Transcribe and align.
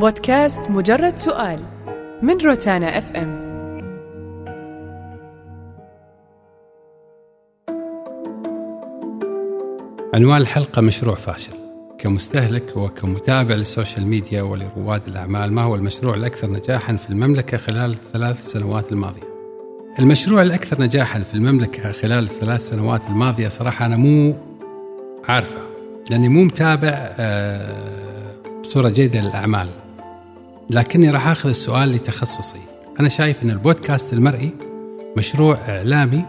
بودكاست 0.00 0.70
مجرد 0.70 1.18
سؤال 1.18 1.60
من 2.22 2.38
روتانا 2.38 2.98
اف 2.98 3.12
ام 3.12 3.46
عنوان 10.14 10.40
الحلقة 10.40 10.82
مشروع 10.82 11.14
فاشل. 11.14 11.52
كمستهلك 11.98 12.76
وكمتابع 12.76 13.54
لل 13.54 13.67
social 13.67 14.06
media 14.06 14.42
ولرواد 14.42 15.02
الأعمال 15.08 15.52
ما 15.52 15.62
هو 15.62 15.74
المشروع 15.74 16.14
الأكثر 16.14 16.50
نجاحا 16.50 16.96
في 16.96 17.10
المملكة 17.10 17.56
خلال 17.56 17.90
الثلاث 17.90 18.46
سنوات 18.46 18.92
الماضية؟ 18.92 19.28
المشروع 19.98 20.42
الأكثر 20.42 20.82
نجاحا 20.82 21.20
في 21.20 21.34
المملكة 21.34 21.92
خلال 21.92 22.24
الثلاث 22.24 22.60
سنوات 22.60 23.02
الماضية 23.08 23.48
صراحة 23.48 23.86
أنا 23.86 23.96
مو 23.96 24.34
عارفة 25.28 25.60
لأني 26.10 26.28
مو 26.28 26.44
متابع 26.44 27.14
آه، 27.18 28.26
بصورة 28.64 28.88
جيدة 28.88 29.20
للأعمال. 29.20 29.85
لكني 30.70 31.10
راح 31.10 31.28
أخذ 31.28 31.48
السؤال 31.48 31.92
لتخصصي. 31.92 32.60
أنا 33.00 33.08
شايف 33.08 33.42
أن 33.42 33.50
البودكاست 33.50 34.12
المرئي 34.12 34.50
مشروع 35.16 35.58
إعلامي 35.68 36.24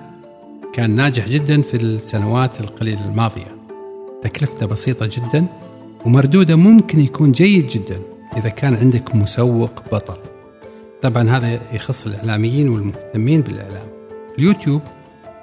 كان 0.73 0.95
ناجح 0.95 1.27
جدا 1.27 1.61
في 1.61 1.77
السنوات 1.77 2.61
القليلة 2.61 3.05
الماضية. 3.05 3.57
تكلفته 4.21 4.65
بسيطة 4.65 5.05
جدا 5.05 5.45
ومردوده 6.05 6.55
ممكن 6.55 6.99
يكون 6.99 7.31
جيد 7.31 7.67
جدا 7.67 8.01
إذا 8.37 8.49
كان 8.49 8.75
عندك 8.75 9.15
مسوق 9.15 9.83
بطل. 9.91 10.17
طبعا 11.01 11.29
هذا 11.29 11.59
يخص 11.73 12.05
الإعلاميين 12.05 12.69
والمهتمين 12.69 13.41
بالإعلام. 13.41 13.87
اليوتيوب 14.39 14.81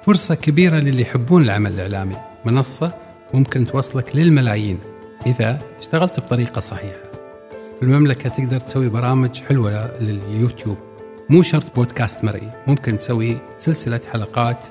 فرصة 0.05 0.35
كبيرة 0.35 0.75
للي 0.75 1.01
يحبون 1.01 1.43
العمل 1.43 1.71
الإعلامي. 1.71 2.15
منصة 2.45 2.91
ممكن 3.33 3.67
توصلك 3.67 4.15
للملايين 4.15 4.79
إذا 5.25 5.61
اشتغلت 5.79 6.19
بطريقة 6.19 6.59
صحيحة. 6.59 6.97
في 7.04 7.04
المملكة 7.83 8.29
تقدر 8.29 8.59
تسوي 8.59 8.89
برامج 8.89 9.41
حلوة 9.41 9.99
لليوتيوب. 10.01 10.77
مو 11.29 11.41
شرط 11.41 11.75
بودكاست 11.75 12.23
مرئي 12.23 12.51
ممكن 12.67 12.97
تسوي 12.97 13.37
سلسلة 13.57 14.01
حلقات 14.11 14.65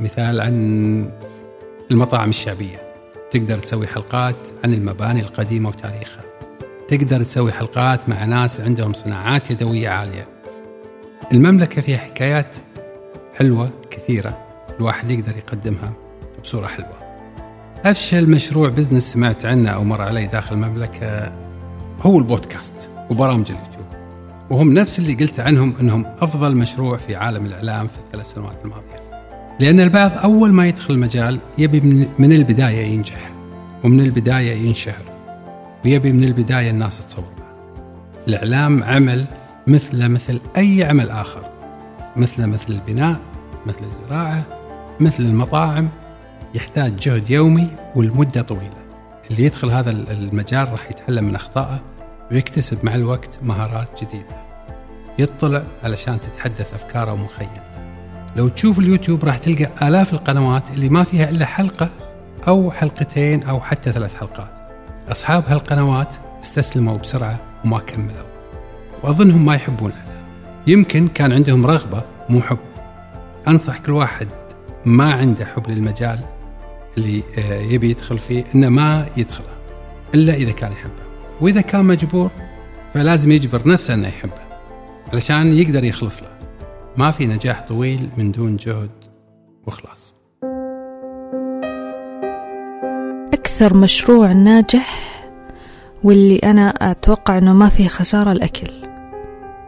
مثال 0.00 0.40
عن 0.40 1.10
المطاعم 1.90 2.28
الشعبية. 2.28 2.92
تقدر 3.30 3.58
تسوي 3.58 3.86
حلقات 3.86 4.36
عن 4.64 4.74
المباني 4.74 5.20
القديمة 5.20 5.68
وتاريخها. 5.68 6.22
تقدر 6.88 7.22
تسوي 7.22 7.52
حلقات 7.52 8.08
مع 8.08 8.24
ناس 8.24 8.60
عندهم 8.60 8.92
صناعات 8.92 9.50
يدوية 9.50 9.88
عالية. 9.88 10.28
المملكة 11.32 11.82
فيها 11.82 11.98
حكايات 11.98 12.56
حلوة 13.34 13.70
كثيرة. 13.90 14.38
الواحد 14.78 15.10
يقدر 15.10 15.36
يقدمها 15.36 15.92
بصورة 16.42 16.66
حلوة. 16.66 17.02
أفشل 17.84 18.30
مشروع 18.30 18.68
بزنس 18.68 19.12
سمعت 19.12 19.46
عنه 19.46 19.70
أو 19.70 19.84
مر 19.84 20.02
علي 20.02 20.26
داخل 20.26 20.54
المملكة 20.54 21.41
هو 22.02 22.18
البودكاست 22.18 22.88
وبرامج 23.10 23.50
اليوتيوب. 23.50 23.86
وهم 24.50 24.74
نفس 24.74 24.98
اللي 24.98 25.14
قلت 25.14 25.40
عنهم 25.40 25.74
أنهم 25.80 26.06
أفضل 26.20 26.56
مشروع 26.56 26.96
في 26.96 27.16
عالم 27.16 27.46
الإعلام 27.46 27.88
في 27.88 27.98
الثلاث 27.98 28.32
سنوات 28.32 28.64
الماضية. 28.64 29.26
لأن 29.60 29.80
البعض 29.80 30.10
أول 30.24 30.52
ما 30.52 30.66
يدخل 30.66 30.94
المجال 30.94 31.38
يبي 31.58 31.80
من 32.18 32.32
البداية 32.32 32.84
ينجح 32.84 33.30
ومن 33.84 34.00
البداية 34.00 34.66
ينشهر 34.66 35.04
ويبي 35.84 36.12
من 36.12 36.24
البداية 36.24 36.70
الناس 36.70 37.06
تصور. 37.06 37.32
الإعلام 38.28 38.84
عمل 38.84 39.26
مثل 39.66 40.08
مثل 40.08 40.40
أي 40.56 40.84
عمل 40.84 41.10
آخر 41.10 41.50
مثل 42.16 42.46
مثل 42.46 42.72
البناء 42.72 43.20
مثل 43.66 43.84
الزراعة 43.86 44.44
مثل 45.00 45.22
المطاعم. 45.22 45.88
يحتاج 46.54 46.96
جهد 46.96 47.30
يومي 47.30 47.68
والمدة 47.96 48.42
طويلة. 48.42 48.82
اللي 49.30 49.44
يدخل 49.44 49.70
هذا 49.70 49.90
المجال 49.90 50.72
راح 50.72 50.90
يتعلم 50.90 51.24
من 51.24 51.34
أخطائه 51.34 51.91
ويكتسب 52.32 52.84
مع 52.84 52.94
الوقت 52.94 53.38
مهارات 53.42 54.04
جديدة. 54.04 54.42
يطلع 55.18 55.62
علشان 55.84 56.20
تتحدث 56.20 56.74
أفكاره 56.74 57.12
ومخيلته. 57.12 57.82
لو 58.36 58.48
تشوف 58.48 58.78
اليوتيوب 58.78 59.24
راح 59.24 59.38
تلقى 59.38 59.88
آلاف 59.88 60.12
القنوات 60.12 60.70
اللي 60.70 60.88
ما 60.88 61.02
فيها 61.02 61.30
إلا 61.30 61.46
حلقة 61.46 61.90
أو 62.48 62.70
حلقتين 62.70 63.42
أو 63.42 63.60
حتى 63.60 63.92
ثلاث 63.92 64.14
حلقات. 64.14 64.68
أصحاب 65.10 65.44
هالقنوات 65.48 66.16
استسلموا 66.42 66.98
بسرعة 66.98 67.40
وما 67.64 67.78
كملوا. 67.78 68.26
وأظنهم 69.02 69.44
ما 69.44 69.54
يحبونها 69.54 70.04
يمكن 70.66 71.08
كان 71.08 71.32
عندهم 71.32 71.66
رغبة 71.66 72.02
مو 72.28 72.42
حب. 72.42 72.58
أنصح 73.48 73.78
كل 73.78 73.92
واحد 73.92 74.28
ما 74.84 75.12
عنده 75.12 75.44
حب 75.44 75.70
للمجال 75.70 76.20
اللي 76.98 77.22
آه، 77.38 77.60
يبي 77.60 77.90
يدخل 77.90 78.18
فيه 78.18 78.44
إنه 78.54 78.68
ما 78.68 79.06
يدخله 79.16 79.46
إلا 80.14 80.34
إذا 80.34 80.52
كان 80.52 80.72
يحبه. 80.72 81.11
وإذا 81.42 81.60
كان 81.60 81.84
مجبور 81.84 82.30
فلازم 82.94 83.32
يجبر 83.32 83.68
نفسه 83.68 83.94
إنه 83.94 84.08
يحبه 84.08 84.42
علشان 85.12 85.52
يقدر 85.52 85.84
يخلص 85.84 86.22
له. 86.22 86.28
ما 86.96 87.10
في 87.10 87.26
نجاح 87.26 87.64
طويل 87.68 88.08
من 88.16 88.32
دون 88.32 88.56
جهد 88.56 88.90
وإخلاص. 89.66 90.14
أكثر 93.32 93.76
مشروع 93.76 94.32
ناجح 94.32 95.18
واللي 96.04 96.36
أنا 96.36 96.68
أتوقع 96.68 97.38
إنه 97.38 97.52
ما 97.52 97.68
فيه 97.68 97.88
خسارة 97.88 98.32
الأكل. 98.32 98.72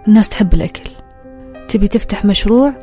الناس 0.09 0.29
تحب 0.29 0.55
الأكل. 0.55 0.91
تبي 1.69 1.89
تفتح 1.89 2.25
مشروع 2.25 2.75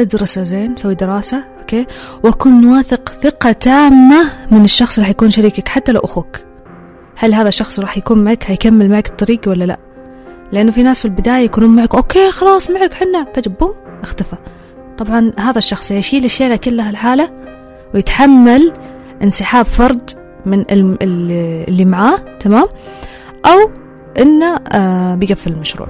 ادرسه 0.00 0.42
زين 0.42 0.76
سوي 0.76 0.94
دراسة 0.94 1.44
okay؟ 1.60 1.86
وكن 2.24 2.64
واثق 2.64 3.08
ثقة 3.08 3.52
تامة 3.52 4.32
من 4.50 4.64
الشخص 4.64 4.98
اللي 4.98 5.06
حيكون 5.06 5.30
شريكك 5.30 5.68
حتى 5.68 5.92
لو 5.92 6.00
أخوك. 6.00 6.46
هل 7.16 7.34
هذا 7.34 7.48
الشخص 7.48 7.80
راح 7.80 7.98
يكون 7.98 8.24
معك؟ 8.24 8.44
هيكمل 8.46 8.90
معك 8.90 9.08
الطريق 9.08 9.40
ولا 9.46 9.64
لا؟ 9.64 9.78
لأنه 10.52 10.70
في 10.70 10.82
ناس 10.82 10.98
في 11.00 11.04
البداية 11.04 11.44
يكونون 11.44 11.76
معك 11.76 11.94
okay 11.94 12.30
خلاص 12.30 12.70
معك 12.70 12.94
حنا. 12.94 13.26
فجأة 13.34 13.52
boom 13.60 13.74
اختفى. 14.02 14.36
طبعا 14.98 15.32
هذا 15.38 15.58
الشخص 15.58 15.90
يشيل 15.90 16.24
الشيلة 16.24 16.56
كلها 16.56 16.90
الحالة 16.90 17.30
ويتحمل 17.94 18.72
انسحاب 19.22 19.64
فرد 19.64 20.10
من 20.46 20.64
اللي 20.70 21.84
معاه 21.84 22.18
تمام؟ 22.40 22.66
أو 23.46 23.70
إنه 24.18 24.60
آه 24.72 25.14
بيقفل 25.14 25.52
المشروع. 25.52 25.88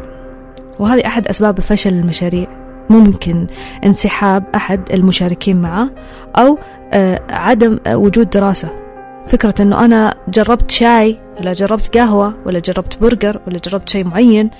وهذه 0.78 1.06
أحد 1.06 1.28
أسباب 1.28 1.60
فشل 1.60 1.91
المشاريع. 1.93 2.47
ممكن 2.91 3.47
انسحاب 3.84 4.44
أحد 4.54 4.81
المشاركين 4.93 5.60
معه 5.60 5.88
أو 6.37 6.58
آه، 6.93 7.22
عدم 7.31 7.78
آه، 7.87 7.97
وجود 7.97 8.31
دراسة. 8.31 8.85
فكرة 9.26 9.54
أنه 9.60 9.84
أنا 9.84 10.14
جربت 10.28 10.70
شاي 10.70 11.19
ولا 11.41 11.53
جربت 11.53 11.98
قهوة 11.98 12.34
ولا 12.47 12.59
جربت 12.59 12.98
برجر 12.98 13.41
ولا 13.47 13.59
جربت 13.59 13.88
شيء 13.88 14.04
معين 14.04 14.50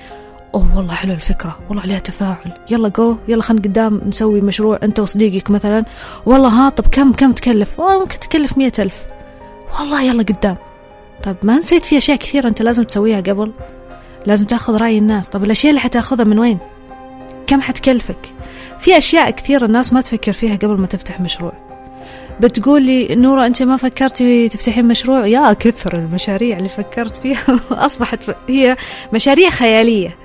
أوه 0.55 0.77
والله 0.77 0.95
حلوة 0.95 1.15
الفكرة 1.15 1.59
والله 1.69 1.83
عليها 1.83 1.99
تفاعل. 1.99 2.53
يلا 2.71 2.89
جو 2.89 3.17
يلا 3.29 3.43
خلينا 3.43 3.63
قدام 3.63 4.01
نسوي 4.07 4.41
مشروع 4.41 4.79
أنت 4.83 5.01
وصديقك 5.01 5.51
مثلا. 5.51 5.85
والله 6.27 6.49
ها 6.49 6.69
طب 6.69 6.87
كم 6.87 7.13
كم 7.13 7.33
تكلف؟ 7.33 7.81
والله 7.81 7.99
ممكن 7.99 8.19
تكلف 8.19 8.59
مية 8.59 8.73
ألف. 8.79 9.03
والله 9.81 10.03
يلا 10.03 10.23
قدام. 10.23 10.57
طب 11.23 11.37
ما 11.43 11.57
نسيت 11.57 11.85
في 11.85 11.97
أشياء 11.97 12.17
كثيرة 12.17 12.49
أنت 12.49 12.63
لازم 12.63 12.83
تسويها 12.83 13.21
قبل. 13.21 13.53
لازم 14.27 14.47
تأخذ 14.47 14.77
رأي 14.77 14.99
الناس. 14.99 15.29
طب 15.29 15.45
الأشياء 15.45 15.71
اللي 15.71 15.81
حتأخذها 15.81 16.25
من 16.25 16.39
وين؟ 16.39 16.59
كم 17.47 17.61
حتكلفك؟ 17.61 18.33
في 18.81 18.99
أشياء 18.99 19.31
كثيرة 19.31 19.65
الناس 19.65 19.93
ما 19.93 20.01
تفكر 20.01 20.33
فيها 20.33 20.57
قبل 20.57 20.81
ما 20.81 20.87
تفتح 20.87 21.21
مشروع. 21.21 21.66
بتقول 22.41 22.83
لي 22.83 23.15
نورة 23.15 23.47
أنت 23.47 23.63
ما 23.63 23.77
فكرتي 23.77 24.49
تفتحين 24.49 24.89
مشروع؟ 24.89 25.27
يا 25.27 25.53
كثر 25.53 25.95
المشاريع 25.95 26.59
اللي 26.59 26.69
فكرت 26.69 27.17
فيها. 27.17 27.61
أصبحت 27.71 28.37
هي 28.49 28.77
مشاريع 29.13 29.51
خيالية. 29.51 30.17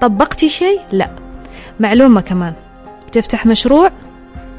طبقتي 0.00 0.48
شيء؟ 0.48 0.80
لا. 0.92 1.10
معلومة 1.80 2.20
كمان. 2.20 2.54
بتفتح 3.08 3.46
مشروع 3.46 3.90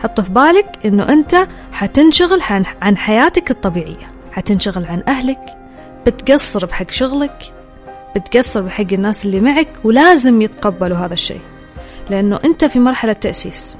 حط 0.04 0.22
في 0.22 0.30
بالك 0.32 0.80
إنه 0.86 1.10
أنت 1.10 1.48
حتنشغل 1.72 2.42
عن 2.82 2.98
حياتك 2.98 3.52
الطبيعية. 3.52 4.12
حتنشغل 4.32 4.86
عن 4.86 5.04
أهلك 5.08 5.42
بتقصر 6.06 6.66
بحق 6.66 6.92
شغلك 6.92 7.54
بتقصر 8.16 8.62
بحق 8.62 8.94
الناس 8.94 9.26
اللي 9.26 9.40
معك 9.40 9.70
ولازم 9.84 10.42
يتقبلوا 10.42 10.98
هذا 10.98 11.14
الشيء. 11.14 11.42
لأنه 12.10 12.40
أنت 12.46 12.66
في 12.66 12.80
مرحلة 12.80 13.14
تأسيس. 13.14 13.78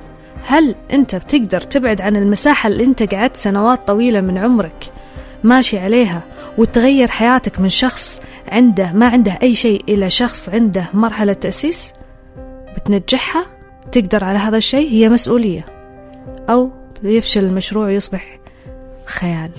هل 0.48 0.76
أنت 0.94 1.16
بتقدر 1.16 1.62
تبعد 1.62 2.02
عن 2.02 2.16
المساحة 2.16 2.68
اللي 2.68 2.84
أنت 2.84 3.14
قعدت 3.14 3.38
سنوات 3.38 3.88
طويلة 3.88 4.22
من 4.22 4.38
عمرك 4.38 4.92
ماشي 5.44 5.80
عليها 5.80 6.22
وتغير 6.58 7.08
حياتك 7.08 7.60
من 7.60 7.70
شخص 7.70 8.22
عنده 8.52 8.92
ما 8.94 9.08
عنده 9.08 9.40
أي 9.44 9.56
شيء 9.56 9.84
إلى 9.90 10.10
شخص 10.10 10.50
عنده 10.50 10.86
مرحلة 10.94 11.34
تأسيس؟ 11.34 11.94
بتنجحها؟ 12.76 13.46
تقدر 13.92 14.24
على 14.24 14.38
هذا 14.38 14.58
الشيء؟ 14.58 14.90
هي 14.90 15.10
مسؤولية. 15.10 15.66
أو 16.50 16.72
يفشل 17.04 17.44
المشروع 17.44 17.86
ويصبح 17.86 18.40
خيال. 19.06 19.52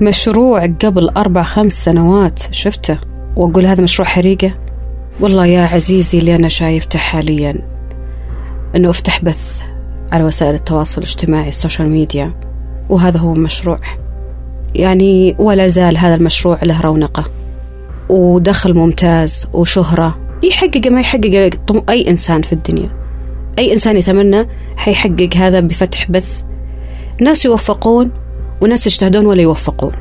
مشروع 0.00 0.66
قبل 0.66 1.08
أربع 1.08 1.42
خمس 1.42 1.72
سنوات 1.72 2.42
شفته؟ 2.50 2.98
وأقول 3.36 3.66
هذا 3.66 3.82
مشروع 3.82 4.08
حريقة؟ 4.08 4.65
والله 5.20 5.46
يا 5.46 5.60
عزيزي 5.60 6.18
اللي 6.18 6.34
أنا 6.34 6.48
شايفته 6.48 6.98
حاليا 6.98 7.54
أنه 8.76 8.90
أفتح 8.90 9.24
بث 9.24 9.62
على 10.12 10.24
وسائل 10.24 10.54
التواصل 10.54 11.00
الاجتماعي 11.00 11.48
السوشيال 11.48 11.88
ميديا 11.88 12.34
وهذا 12.88 13.18
هو 13.18 13.34
مشروع. 13.34 13.78
يعني 14.74 15.36
ولا 15.38 15.66
زال 15.66 15.98
هذا 15.98 16.14
المشروع 16.14 16.58
له 16.62 16.80
رونقة 16.80 17.24
ودخل 18.08 18.74
ممتاز 18.74 19.46
وشهرة. 19.52 20.18
يحقق 20.42 20.86
ما 20.86 21.00
يحقق 21.00 21.50
أي 21.90 22.10
إنسان 22.10 22.42
في 22.42 22.52
الدنيا. 22.52 22.90
أي 23.58 23.72
إنسان 23.72 23.96
يتمنى 23.96 24.46
حيحقق 24.76 25.30
هذا 25.36 25.60
بفتح 25.60 26.10
بث. 26.10 26.42
ناس 27.20 27.44
يوفقون 27.44 28.10
وناس 28.60 28.86
يجتهدون 28.86 29.26
ولا 29.26 29.42
يوفقون. 29.42 29.92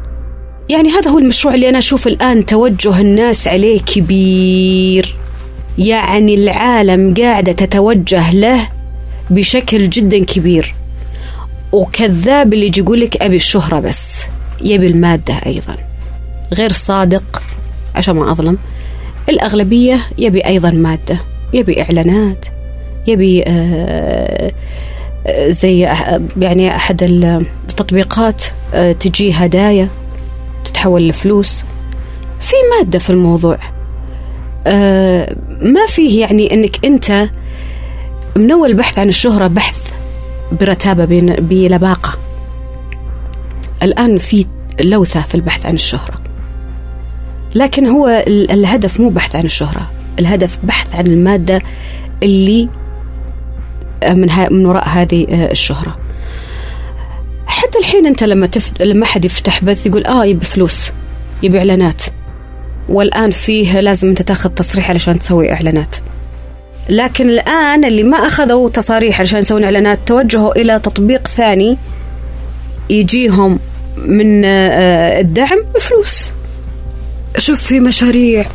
يعني 0.70 0.90
هذا 0.90 1.12
هو 1.12 1.18
المشروع 1.18 1.54
اللي 1.54 1.70
أنا 1.70 1.78
أشوف 1.78 2.08
الآن 2.08 2.46
توجه 2.46 3.02
الناس 3.02 3.48
عليه 3.48 3.80
كبير. 3.82 5.16
يعني 5.78 6.36
العالم 6.36 7.14
قاعدة 7.14 7.52
تتوجه 7.52 8.32
له 8.32 8.70
بشكل 9.30 9.90
جدا 9.90 10.24
كبير. 10.24 10.76
وكذاب 11.72 12.54
اللي 12.54 12.66
يجي 12.66 12.82
يقول 12.82 13.02
لك 13.02 13.22
أبي 13.22 13.36
الشهرة 13.36 13.80
بس 13.80 14.22
يبي 14.62 14.88
المادة 14.88 15.34
أيضا. 15.46 15.76
غير 16.54 16.72
صادق 16.72 17.44
عشان 17.96 18.16
ما 18.16 18.32
أظلم. 18.32 18.58
الأغلبية 19.30 20.02
يبي 20.18 20.46
أيضا 20.46 20.72
مادة 20.72 21.20
يبي 21.54 21.82
إعلانات 21.82 22.46
يبي 23.08 23.44
آه 23.48 24.52
زي 25.50 25.80
يعني 26.40 26.76
أحد 26.76 27.04
التطبيقات 27.04 28.44
آه 28.74 28.92
تجي 28.92 29.32
هدايا. 29.32 29.90
تتحول 30.76 31.08
لفلوس. 31.08 31.64
في 32.40 32.56
مادة 32.78 33.00
في 33.00 33.10
الموضوع. 33.10 33.58
آه 34.68 35.36
ما 35.62 35.86
فيه 35.88 36.22
يعني 36.22 36.54
أنك 36.54 36.86
أنت 36.86 37.30
من 38.36 38.52
أول 38.52 38.74
بحث 38.74 39.00
عن 39.00 39.08
الشهرة 39.08 39.48
بحث 39.48 39.94
برتابة 40.52 41.06
بلباقة. 41.40 42.14
الآن 43.84 44.18
في 44.18 44.46
لوثة 44.80 45.22
في 45.22 45.36
البحث 45.36 45.66
عن 45.66 45.74
الشهرة. 45.74 46.22
لكن 47.56 47.88
هو 47.88 48.24
الهدف 48.28 49.00
مو 49.00 49.10
بحث 49.10 49.36
عن 49.36 49.46
الشهرة. 49.46 49.92
الهدف 50.20 50.60
بحث 50.64 50.96
عن 50.96 51.08
المادة 51.08 51.62
اللي 52.24 52.70
من 54.08 54.30
من 54.52 54.66
وراء 54.66 54.88
هذه 54.90 55.26
الشهرة. 55.52 55.98
حتى 57.56 57.80
الحين 57.80 58.06
انت 58.06 58.24
لما 58.24 58.48
تف... 58.48 58.72
لما 58.82 59.06
أحد 59.06 59.26
يفتح 59.26 59.64
بث 59.64 59.86
يقول 59.86 60.06
آه 60.06 60.26
يبي 60.26 60.46
فلوس 60.46 60.90
يبي 61.44 61.58
إعلانات. 61.58 62.04
والآن 62.90 63.32
فيه 63.32 63.80
لازم 63.80 64.08
أنت 64.08 64.22
تاخذ 64.22 64.50
تصريح 64.50 64.90
علشان 64.90 65.20
تسوي 65.20 65.54
إعلانات. 65.54 65.96
لكن 66.90 67.30
الآن 67.30 67.86
اللي 67.86 68.04
ما 68.04 68.18
أخذوا 68.18 68.70
تصاريح 68.70 69.20
علشان 69.20 69.40
يسوون 69.40 69.64
إعلانات 69.64 70.00
توجهوا 70.06 70.62
إلى 70.62 70.80
تطبيق 70.80 71.28
ثاني 71.28 71.78
يجيهم 72.90 73.60
من 73.98 74.46
الدعم 74.46 75.64
بفلوس. 75.76 76.32
شوف 77.38 77.62
في 77.62 77.80
مشاريع 77.80 78.46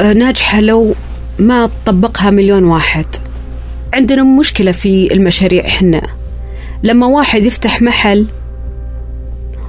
ناجحة 0.00 0.60
لو 0.60 0.94
ما 1.38 1.70
طبقها 1.86 2.30
مليون 2.30 2.64
واحد. 2.64 3.06
عندنا 3.92 4.22
مشكلة 4.22 4.72
في 4.72 5.12
المشاريع 5.14 5.66
إحنا. 5.66 6.15
لما 6.82 7.06
واحد 7.06 7.46
يفتح 7.46 7.82
محل 7.82 8.26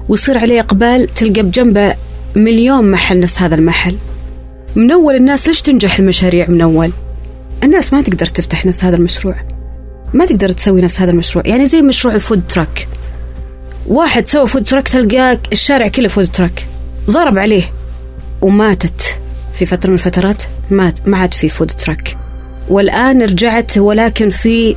ويصير 0.10 0.38
عليه 0.38 0.60
إقبال 0.60 1.08
تلقى 1.08 1.42
بجنبه 1.42 1.96
مليون 2.36 2.92
محل 2.92 3.20
نفس 3.20 3.42
هذا 3.42 3.56
المحل. 3.56 3.98
من 4.76 4.92
أول 4.92 5.16
الناس 5.16 5.48
ليش 5.48 5.62
تنجح 5.62 6.00
المشاريع 6.00 6.50
من 6.50 6.62
أول 6.62 6.92
الناس 7.64 7.94
ما 7.94 8.02
تقدر 8.02 8.26
تفتح 8.26 8.66
نفس 8.66 8.84
هذا 8.84 8.96
المشروع. 8.96 9.36
ما 10.14 10.26
تقدر 10.26 10.52
تسوي 10.52 10.82
نفس 10.82 11.02
هذا 11.02 11.12
المشروع. 11.12 11.48
يعني 11.48 11.66
زي 11.66 11.82
مشروع 11.82 12.16
ال 12.16 12.21
food 12.21 12.42
truck. 12.50 12.88
واحد 13.88 14.28
سوى 14.28 14.48
food 14.48 14.64
truck 14.64 14.88
تلقاه 14.88 15.40
الشارع 15.52 15.88
كله 15.88 16.08
food 16.08 16.28
truck. 16.28 16.66
ضرب 17.10 17.38
عليه 17.38 17.64
وماتت. 18.42 19.20
في 19.54 19.66
فترة 19.66 19.90
من 19.90 19.96
الفترات 19.96 20.44
مات 20.72 21.08
ما 21.08 21.18
عاد 21.18 21.34
في 21.34 21.50
فود 21.50 21.72
تراك. 21.72 22.18
والآن 22.70 23.22
رجعت 23.22 23.78
ولكن 23.78 24.30
في 24.30 24.76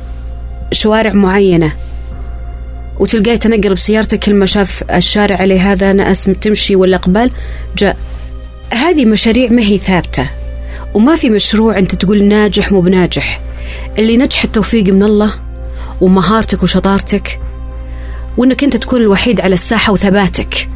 شوارع 0.71 1.13
معينة. 1.13 1.71
وتلقاه 3.01 3.33
يتنقل 3.33 3.73
بسيارته 3.73 4.17
كل 4.17 4.33
ما 4.33 4.45
شاف 4.45 4.83
الشارع 4.91 5.35
عليه 5.35 5.71
هذا 5.71 5.93
ناس 5.93 6.23
تمشي 6.41 6.75
ولا 6.75 6.97
قبال 6.97 7.31
جاء. 7.77 7.97
هذه 8.69 9.05
مشاريع 9.05 9.49
ما 9.49 9.61
هي 9.61 9.77
ثابتة 9.77 10.29
وما 10.93 11.15
في 11.15 11.29
مشروع 11.29 11.77
أنت 11.77 11.95
تقول 11.95 12.23
ناجح 12.23 12.71
مو 12.71 12.81
بناجح. 12.81 13.41
اللي 13.99 14.17
نجح 14.17 14.43
التوفيق 14.43 14.93
من 14.93 15.03
الله 15.03 15.33
ومهارتك 16.01 16.63
وشطارتك 16.63 17.39
وإنك 18.37 18.63
أنت 18.63 18.77
تكون 18.77 19.01
الوحيد 19.01 19.41
على 19.41 19.53
الساحة 19.53 19.93
وثباتك. 19.93 20.69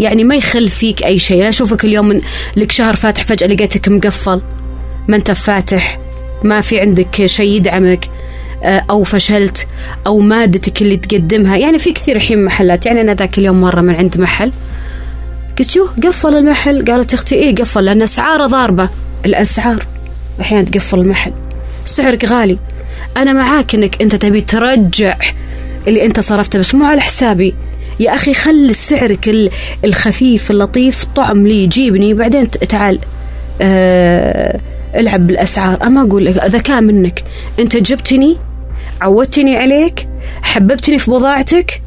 يعني 0.00 0.24
ما 0.24 0.36
يخل 0.36 0.68
فيك 0.68 1.02
أي 1.02 1.18
شيء. 1.18 1.40
أنا 1.40 1.48
أشوفك 1.48 1.84
اليوم 1.84 2.08
من 2.08 2.20
لك 2.56 2.72
شهر 2.72 2.96
فاتح 2.96 3.24
فجأة 3.24 3.46
لقيتك 3.46 3.88
مقفل 3.88 4.42
ما 5.08 5.16
أنت 5.16 5.30
فاتح 5.30 5.98
ما 6.44 6.60
في 6.60 6.80
عندك 6.80 7.26
شيء 7.26 7.56
يدعمك. 7.56 8.19
أو 8.62 9.02
فشلت 9.02 9.66
أو 10.06 10.18
مادتك 10.18 10.82
اللي 10.82 10.96
تقدمها. 10.96 11.56
يعني 11.56 11.78
في 11.78 11.92
كثير 11.92 12.16
الحين 12.16 12.44
محلات. 12.44 12.86
يعني 12.86 13.00
أنا 13.00 13.14
ذاك 13.14 13.38
اليوم 13.38 13.60
مرة 13.60 13.80
من 13.80 13.94
عند 13.94 14.20
محل 14.20 14.52
قلت 15.58 15.76
يوه 15.76 15.88
قفل 16.04 16.34
المحل. 16.34 16.84
قالت 16.84 17.14
أختي 17.14 17.34
إيه 17.34 17.54
قفل 17.54 17.84
لأن 17.84 18.02
أسعاره 18.02 18.46
ضاربة. 18.46 18.88
الأسعار 19.26 19.86
أحيانا 20.40 20.64
تقفل 20.64 20.98
المحل. 20.98 21.32
سعرك 21.84 22.24
غالي. 22.24 22.58
أنا 23.16 23.32
معاك 23.32 23.74
إنك 23.74 24.02
أنت 24.02 24.14
تبي 24.14 24.40
ترجع 24.40 25.16
اللي 25.88 26.04
أنت 26.04 26.20
صرفته 26.20 26.58
بس 26.58 26.74
مو 26.74 26.84
على 26.84 27.00
حسابي. 27.00 27.54
يا 28.00 28.14
أخي 28.14 28.34
خلي 28.34 28.72
سعرك 28.72 29.50
الخفيف 29.84 30.50
اللطيف 30.50 31.04
طعم 31.04 31.46
لي 31.46 31.66
جيبني 31.66 32.14
بعدين 32.14 32.50
تعال 32.50 32.98
أه 33.60 34.60
العب 34.96 35.26
بالأسعار. 35.26 35.86
أما 35.86 36.02
أقول 36.02 36.28
ذكاء 36.28 36.80
منك. 36.80 37.24
أنت 37.58 37.76
جبتني 37.76 38.36
عودتني 39.00 39.56
عليك 39.56 40.08
حببتني 40.42 40.98
في 40.98 41.10
بضاعتك 41.10 41.82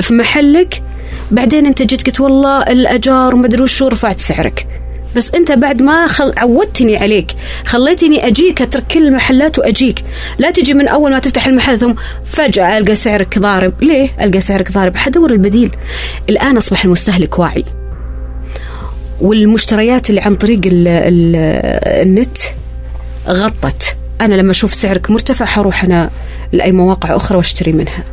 في 0.00 0.14
محلك. 0.14 0.82
بعدين 1.30 1.66
انت 1.66 1.82
جيت 1.82 2.06
قلت 2.06 2.20
والله 2.20 2.62
الأجار 2.62 3.34
ومدري 3.34 3.62
وشو 3.62 3.88
رفعت 3.88 4.20
سعرك. 4.20 4.66
بس 5.16 5.34
انت 5.34 5.52
بعد 5.52 5.82
ما 5.82 6.06
خل... 6.06 6.32
عودتني 6.36 6.96
عليك 6.96 7.32
خليتني 7.64 8.26
أجيك 8.26 8.62
أترك 8.62 8.86
كل 8.86 9.06
المحلات 9.06 9.58
وأجيك. 9.58 10.04
لا 10.38 10.50
تجي 10.50 10.74
من 10.74 10.88
أول 10.88 11.10
ما 11.10 11.18
تفتح 11.18 11.46
المحل 11.46 11.78
ثم 11.78 11.94
فجأة 12.24 12.78
ألقى 12.78 12.94
سعرك 12.94 13.38
ضارب. 13.38 13.82
ليه؟ 13.82 14.10
ألقى 14.20 14.40
سعرك 14.40 14.72
ضارب. 14.72 14.96
حدور 14.96 15.32
البديل. 15.32 15.70
الآن 16.28 16.56
أصبح 16.56 16.84
المستهلك 16.84 17.38
واعي. 17.38 17.64
والمشتريات 19.20 20.10
اللي 20.10 20.20
عن 20.20 20.36
طريق 20.36 20.60
ال 20.66 20.88
ال 20.88 21.36
النت 22.06 22.38
غطت. 23.28 23.96
أنا 24.20 24.34
لما 24.34 24.50
أشوف 24.50 24.74
سعرك 24.74 25.10
مرتفع 25.10 25.44
حروح 25.44 25.84
أنا 25.84 26.10
لأي 26.52 26.72
مواقع 26.72 27.16
أخرى 27.16 27.36
وأشتري 27.36 27.72
منها. 27.72 28.04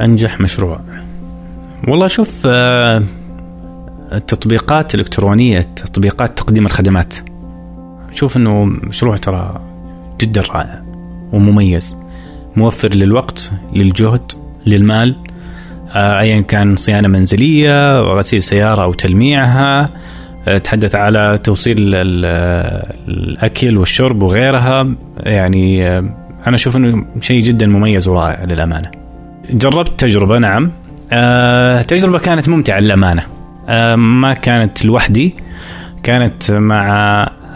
أنجح 0.00 0.40
مشروع. 0.40 0.80
والله 1.88 2.06
شوف 2.06 2.46
التطبيقات 4.12 4.94
الإلكترونية 4.94 5.60
تطبيقات 5.60 6.38
تقديم 6.38 6.66
الخدمات. 6.66 7.14
شوف 8.12 8.36
أنه 8.36 8.64
مشروع 8.64 9.16
ترى 9.16 9.60
جدا 10.20 10.40
رائع 10.40 10.82
ومميز. 11.32 11.96
موفر 12.56 12.94
للوقت 12.94 13.50
للجهد 13.72 14.32
للمال 14.66 15.16
أيا 15.96 16.40
كان 16.40 16.76
صيانة 16.76 17.08
منزلية 17.08 18.00
غسيل 18.00 18.42
سيارة 18.42 18.82
أو 18.82 18.92
تلميعها 18.92 19.90
تحدث 20.64 20.94
على 20.94 21.38
توصيل 21.44 21.76
الأكل 23.08 23.78
والشرب 23.78 24.22
وغيرها. 24.22 24.94
يعني 25.16 25.98
أنا 26.46 26.54
أشوف 26.54 26.76
أنه 26.76 27.04
شيء 27.20 27.40
جدا 27.40 27.66
مميز 27.66 28.08
ورائع 28.08 28.44
للأمانة. 28.44 28.90
جربت 29.50 30.00
تجربة 30.00 30.38
نعم. 30.38 30.70
آه 31.12 31.82
تجربة 31.82 32.18
كانت 32.18 32.48
ممتعة 32.48 32.80
للأمانة. 32.80 33.22
آه 33.68 33.96
ما 33.96 34.34
كانت 34.34 34.84
لوحدي. 34.84 35.34
كانت 36.02 36.52
مع 36.52 36.88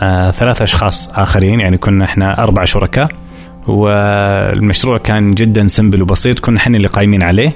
آه 0.03 0.31
ثلاث 0.31 0.63
أشخاص 0.63 1.11
آخرين. 1.19 1.61
يعني 1.61 1.79
كنا 1.79 2.05
إحنا 2.05 2.43
أربع 2.43 2.65
شركاء. 2.65 3.09
والمشروع 3.67 4.99
كان 4.99 5.31
جدا 5.31 5.67
سمبل 5.67 6.03
وبسيط. 6.03 6.39
كنا 6.39 6.57
إحنا 6.57 6.77
اللي 6.77 6.89
قايمين 6.89 7.23
عليه. 7.23 7.53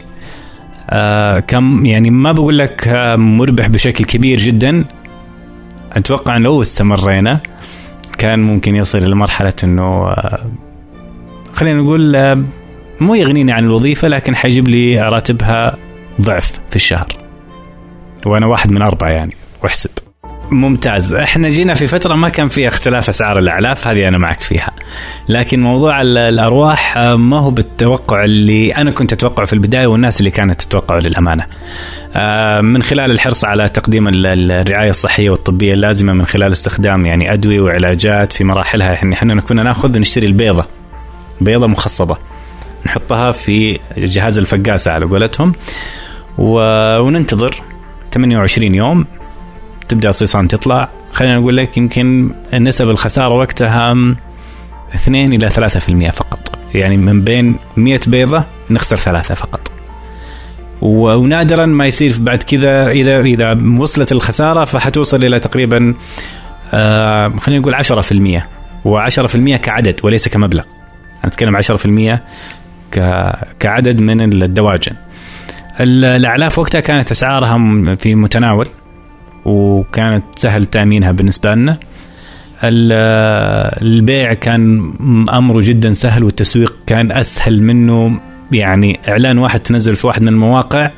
آه 0.90 1.40
كم 1.40 1.86
يعني 1.86 2.10
ما 2.10 2.32
بقول 2.32 2.58
لك 2.58 2.88
آه 2.88 3.16
مربح 3.16 3.68
بشكل 3.68 4.04
كبير 4.04 4.38
جدا. 4.38 4.84
أتوقع 5.92 6.36
لو 6.36 6.62
استمرينا 6.62 7.40
كان 8.18 8.40
ممكن 8.40 8.76
يصل 8.76 8.98
إلى 8.98 9.14
مرحلة 9.14 9.52
إنه 9.64 10.08
آه 10.08 10.50
خلينا 11.52 11.82
نقول 11.82 12.16
آه 12.16 12.42
مو 13.00 13.14
يغنيني 13.14 13.52
عن 13.52 13.64
الوظيفة 13.64 14.08
لكن 14.08 14.36
حيجيب 14.36 14.68
لي 14.68 15.00
راتبها 15.00 15.76
ضعف 16.20 16.52
في 16.70 16.76
الشهر. 16.76 17.06
وأنا 18.26 18.46
واحد 18.46 18.70
من 18.70 18.82
أربعة 18.82 19.08
يعني 19.08 19.36
وأحسب. 19.62 19.90
ممتاز. 20.54 21.12
إحنا 21.14 21.48
جينا 21.48 21.74
في 21.74 21.86
فترة 21.86 22.14
ما 22.14 22.28
كان 22.28 22.48
فيها 22.48 22.68
اختلاف 22.68 23.08
أسعار 23.08 23.38
الأعلاف 23.38 23.86
هذه 23.86 24.08
أنا 24.08 24.18
معك 24.18 24.42
فيها. 24.42 24.70
لكن 25.28 25.62
موضوع 25.62 26.00
ال- 26.02 26.18
الأرواح 26.18 26.96
آه، 26.96 27.16
ما 27.16 27.40
هو 27.40 27.50
بالتوقع 27.50 28.24
اللي 28.24 28.70
أنا 28.74 28.90
كنت 28.90 29.12
أتوقعه 29.12 29.46
في 29.46 29.52
البداية 29.52 29.86
والناس 29.86 30.20
اللي 30.20 30.30
كانت 30.30 30.62
تتوقعه 30.62 30.98
للأمانة. 30.98 31.46
آه، 32.16 32.60
من 32.60 32.82
خلال 32.82 33.10
الحرص 33.10 33.44
على 33.44 33.68
تقديم 33.68 34.08
ال- 34.08 34.26
ال- 34.26 34.52
الرعاية 34.52 34.90
الصحية 34.90 35.30
والطبية 35.30 35.74
اللازمة 35.74 36.12
من 36.12 36.26
خلال 36.26 36.52
استخدام 36.52 37.06
يعني 37.06 37.32
أدوية 37.32 37.60
وعلاجات 37.60 38.32
في 38.32 38.44
مراحلها 38.44 38.92
يعني 38.92 39.14
إحنا 39.14 39.40
كنا 39.40 39.62
نأخذ 39.62 39.98
نشتري 39.98 40.26
البيضة. 40.26 40.64
بيضة 41.40 41.66
مخصبة. 41.66 42.16
نحطها 42.86 43.32
في 43.32 43.78
جهاز 43.96 44.38
الفقاسة 44.38 44.90
على 44.90 45.04
قولتهم 45.06 45.52
وننتظر 46.38 47.62
28 48.12 48.74
يوم. 48.74 49.06
تبدأ 49.88 50.08
الصيصان 50.10 50.48
تطلع. 50.48 50.88
خلينا 51.12 51.38
نقول 51.38 51.56
لك 51.56 51.76
يمكن 51.76 52.30
نسب 52.54 52.88
الخسارة 52.90 53.34
وقتها 53.34 53.94
2 54.94 55.32
إلى 55.32 55.50
3% 55.50 56.10
فقط. 56.10 56.58
يعني 56.74 56.96
من 56.96 57.22
بين 57.24 57.56
100 57.76 58.00
بيضة 58.06 58.44
نخسر 58.70 58.96
ثلاثة 58.96 59.34
فقط. 59.34 59.72
ونادرا 60.80 61.66
ما 61.66 61.86
يصير 61.86 62.16
بعد 62.18 62.42
كذا 62.42 62.88
اذا 62.90 63.20
إذا 63.20 63.58
وصلت 63.78 64.12
الخسارة 64.12 64.64
فحتوصل 64.64 65.24
إلى 65.24 65.38
تقريبا 65.38 65.94
آه 66.74 67.28
خلينا 67.28 67.60
نقول 67.60 67.74
10% 67.74 68.42
و10% 68.84 69.56
كعدد 69.56 69.96
وليس 70.02 70.28
كمبلغ. 70.28 70.62
أنا 71.24 71.32
أتكلم 71.32 71.56
10% 71.56 72.20
ك- 72.92 73.34
كعدد 73.60 74.00
من 74.00 74.42
الدواجن. 74.42 74.92
ال- 75.80 76.04
الأعلاف 76.04 76.58
وقتها 76.58 76.80
كانت 76.80 77.10
اسعارها 77.10 77.58
في 77.96 78.14
متناول. 78.14 78.68
وكانت 79.44 80.24
سهل 80.36 80.66
تأمينها 80.66 81.12
بالنسبة 81.12 81.54
لنا. 81.54 81.78
ال- 82.64 83.82
البيع 83.82 84.34
كان 84.34 84.92
أمره 85.32 85.60
جدا 85.60 85.92
سهل 85.92 86.24
والتسويق 86.24 86.76
كان 86.86 87.12
أسهل 87.12 87.62
منه. 87.62 88.20
يعني 88.52 89.00
إعلان 89.08 89.38
واحد 89.38 89.60
تنزل 89.60 89.96
في 89.96 90.06
واحد 90.06 90.22
من 90.22 90.28
المواقع 90.28 90.90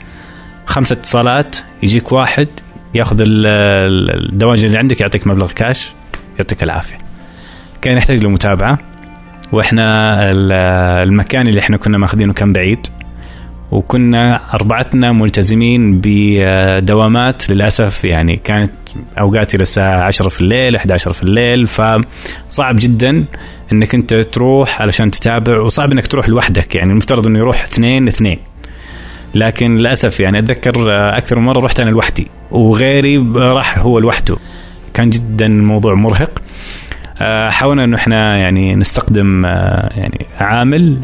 خمسة 0.66 0.92
اتصالات 0.92 1.56
يجيك 1.82 2.12
واحد 2.12 2.48
ياخذ 2.94 3.20
ال- 3.20 3.46
ال- 3.46 4.30
الدواجن 4.32 4.66
اللي 4.66 4.78
عندك 4.78 5.00
يعطيك 5.00 5.26
مبلغ 5.26 5.52
كاش 5.52 5.92
يعطيك 6.38 6.62
العافية. 6.62 6.96
كان 7.82 7.96
يحتاج 7.96 8.22
له 8.22 8.28
متابعه 8.30 8.78
وإحنا 9.52 10.14
ال- 10.30 10.52
المكان 11.08 11.48
اللي 11.48 11.60
إحنا 11.60 11.76
كنا 11.76 11.98
ماخذينه 11.98 12.32
كان 12.32 12.52
بعيد. 12.52 12.86
وكنا 13.71 14.54
أربعتنا 14.54 15.12
ملتزمين 15.12 16.00
بدوامات 16.04 17.50
للأسف 17.50 18.04
يعني 18.04 18.37
كانت 18.37 18.73
اوقات 19.21 19.54
إلى 19.54 19.62
الساعة 19.62 20.02
10 20.02 20.28
في 20.28 20.40
الليل 20.40 20.76
11 20.76 21.12
في 21.12 21.23
الليل 21.23 21.66
فصعب 21.66 22.76
جدا 22.76 23.25
إنك 23.73 23.94
أنت 23.94 24.14
تروح 24.14 24.83
علشان 24.83 25.11
تتابع 25.11 25.61
وصعب 25.61 25.92
إنك 25.92 26.06
تروح 26.06 26.28
لوحدك 26.28 26.75
يعني 26.75 26.90
المفترض 26.90 27.26
إنه 27.26 27.38
يروح 27.38 27.64
اثنين 27.64 28.09
اثنين. 28.09 28.38
لكن 29.35 29.76
للأسف 29.76 30.21
يعني 30.21 30.38
أتذكر 30.38 30.75
أكثر 31.18 31.38
من 31.38 31.44
مرة 31.44 31.61
رحت 31.61 31.80
أنا 31.80 31.90
لوحدي 31.90 32.26
وغيري 32.50 33.18
راح 33.37 33.78
هو 33.78 33.99
لوحده. 33.99 34.37
كان 34.94 35.11
جدا 35.11 35.47
الموضوع 35.47 35.94
مرهق. 35.94 36.42
حاولنا 37.50 37.85
إنه 37.85 37.97
إحنا 37.97 38.37
يعني 38.37 38.75
نستخدم 38.75 39.44
آه، 39.47 39.90
يعني 39.97 40.26
عامل 40.40 40.99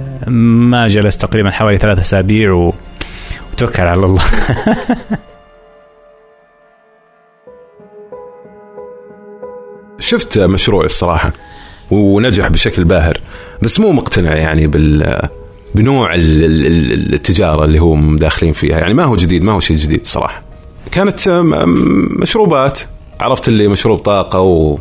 ما 0.71 0.87
جلس 0.87 1.17
تقريبا 1.17 1.50
حوالي 1.50 1.79
ثلاثة 1.79 2.00
أسابيع 2.00 2.52
و... 2.52 2.73
وتوكل 3.52 3.83
على 3.83 4.05
الله. 4.07 4.23
شفت 9.99 10.38
مشروع 10.38 10.85
الصراحة 10.85 11.33
ونجح 11.90 12.49
بشكل 12.49 12.85
باهر 12.85 13.21
بس 13.62 13.81
مو 13.81 13.93
مقتنع 13.93 14.37
يعني 14.37 14.67
بال 14.67 15.29
بنوع 15.75 16.14
ال- 16.14 16.45
ال- 16.45 16.67
ال- 16.67 17.14
التجارة 17.14 17.64
اللي 17.64 17.79
هم 17.79 18.17
داخلين 18.19 18.52
فيها. 18.52 18.79
يعني 18.79 18.95
ما 18.95 19.05
هو 19.05 19.17
جديد 19.17 19.43
ما 19.45 19.52
هو 19.52 19.61
شيء 19.61 19.76
جديد 19.76 20.07
صراحة. 20.07 20.43
كانت 20.90 21.29
مشروبات 22.21 22.79
عرفت 23.21 23.49
اللي 23.49 23.69
مشروب 23.69 23.99
طاقة 23.99 24.40
و 24.40 24.79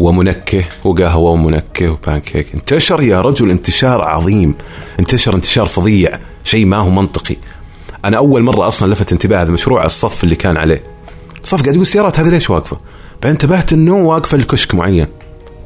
ومنكه 0.00 0.64
وقهوة 0.84 1.30
ومنكه 1.30 1.88
وبانكيك 1.90 2.46
انتشر 2.54 3.02
يا 3.02 3.20
رجل 3.20 3.50
انتشار 3.50 4.02
عظيم. 4.02 4.54
انتشر 5.00 5.34
انتشار 5.34 5.66
فظيع. 5.66 6.18
شيء 6.44 6.66
ما 6.66 6.76
هو 6.76 6.90
منطقي. 6.90 7.36
أنا 8.04 8.16
أول 8.16 8.42
مرة 8.42 8.68
أصلا 8.68 8.92
لفت 8.92 9.12
انتباه 9.12 9.42
هذا 9.42 9.48
المشروع 9.48 9.86
الصف 9.86 10.24
اللي 10.24 10.36
كان 10.36 10.56
عليه. 10.56 10.82
الصف 11.42 11.60
قاعد 11.60 11.74
يقول 11.74 11.82
السيارات 11.82 12.20
هذه 12.20 12.28
ليش 12.28 12.50
واقفة؟ 12.50 12.76
بعدين 13.14 13.30
انتبهت 13.30 13.72
إنه 13.72 13.96
واقفة 13.96 14.36
لكشك 14.36 14.74
معين. 14.74 15.06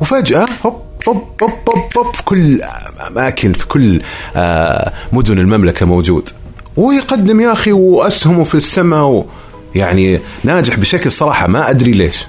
وفجأة 0.00 0.46
هوب 0.66 0.82
هوب 1.08 1.16
هوب 1.42 1.50
هوب, 1.68 1.78
هوب 1.98 2.14
في 2.14 2.22
كل 2.22 2.62
أماكن 3.10 3.52
في 3.52 3.66
كل 3.66 4.00
آه 4.36 4.92
مدن 5.12 5.38
المملكة 5.38 5.86
موجود. 5.86 6.28
ويقدم 6.76 7.40
يا 7.40 7.52
أخي 7.52 7.72
واسهمه 7.72 8.44
في 8.44 8.54
السماء 8.54 9.26
يعني 9.74 10.20
ناجح 10.44 10.76
بشكل 10.76 11.12
صراحة. 11.12 11.46
ما 11.46 11.70
أدري 11.70 11.92
ليش. 11.92 12.26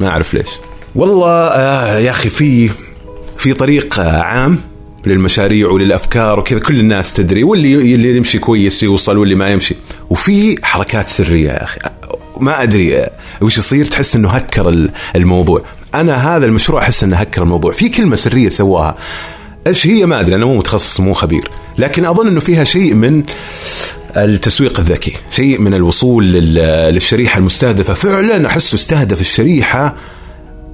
ما 0.00 0.08
أعرف 0.08 0.34
ليش. 0.34 0.48
والله 0.94 1.28
آه 1.30 1.98
يا 1.98 2.10
أخي 2.10 2.28
في 2.28 2.70
في 3.38 3.52
طريق 3.54 4.00
آه 4.00 4.20
عام 4.22 4.58
للمشاريع 5.06 5.68
وللأفكار 5.68 6.40
وكذا 6.40 6.58
كل 6.58 6.80
الناس 6.80 7.12
تدري 7.12 7.44
واللي 7.44 7.94
اللي 7.94 8.16
يمشي 8.16 8.38
كويس 8.38 8.82
يوصل 8.82 9.16
واللي 9.18 9.34
ما 9.34 9.48
يمشي. 9.50 9.74
وفي 10.10 10.56
حركات 10.66 11.08
سرية 11.08 11.48
يا 11.50 11.64
أخي 11.64 11.78
ما 12.40 12.62
أدري 12.62 12.96
آه، 12.98 13.10
وش 13.40 13.58
يصير 13.58 13.84
تحس 13.84 14.16
إنه 14.16 14.28
هكر 14.28 14.68
ال- 14.68 14.90
الموضوع. 15.16 15.64
أنا 15.94 16.36
هذا 16.36 16.46
المشروع 16.46 16.82
أحس 16.82 17.04
إنه 17.04 17.16
هكر 17.16 17.42
الموضوع. 17.42 17.72
في 17.72 17.88
كلمة 17.88 18.16
سرية 18.16 18.48
سواها. 18.48 18.96
إيش 19.66 19.86
هي؟ 19.86 20.06
ما 20.06 20.20
أدري 20.20 20.34
أنا 20.36 20.44
مو 20.46 20.56
متخصص 20.58 21.00
مو 21.00 21.12
خبير. 21.14 21.48
لكن 21.78 22.04
أظن 22.04 22.26
إنه 22.28 22.40
فيها 22.40 22.64
شيء 22.64 22.94
من 22.94 23.22
التسويق 24.16 24.80
الذكي 24.80 25.12
شيء 25.30 25.60
من 25.60 25.74
الوصول 25.74 26.24
لل- 26.32 26.94
للشريحة 26.94 27.38
المستهدفة. 27.38 27.94
فعلا 27.94 28.46
احسه 28.46 28.74
استهدف 28.74 29.20
الشريحة 29.20 29.94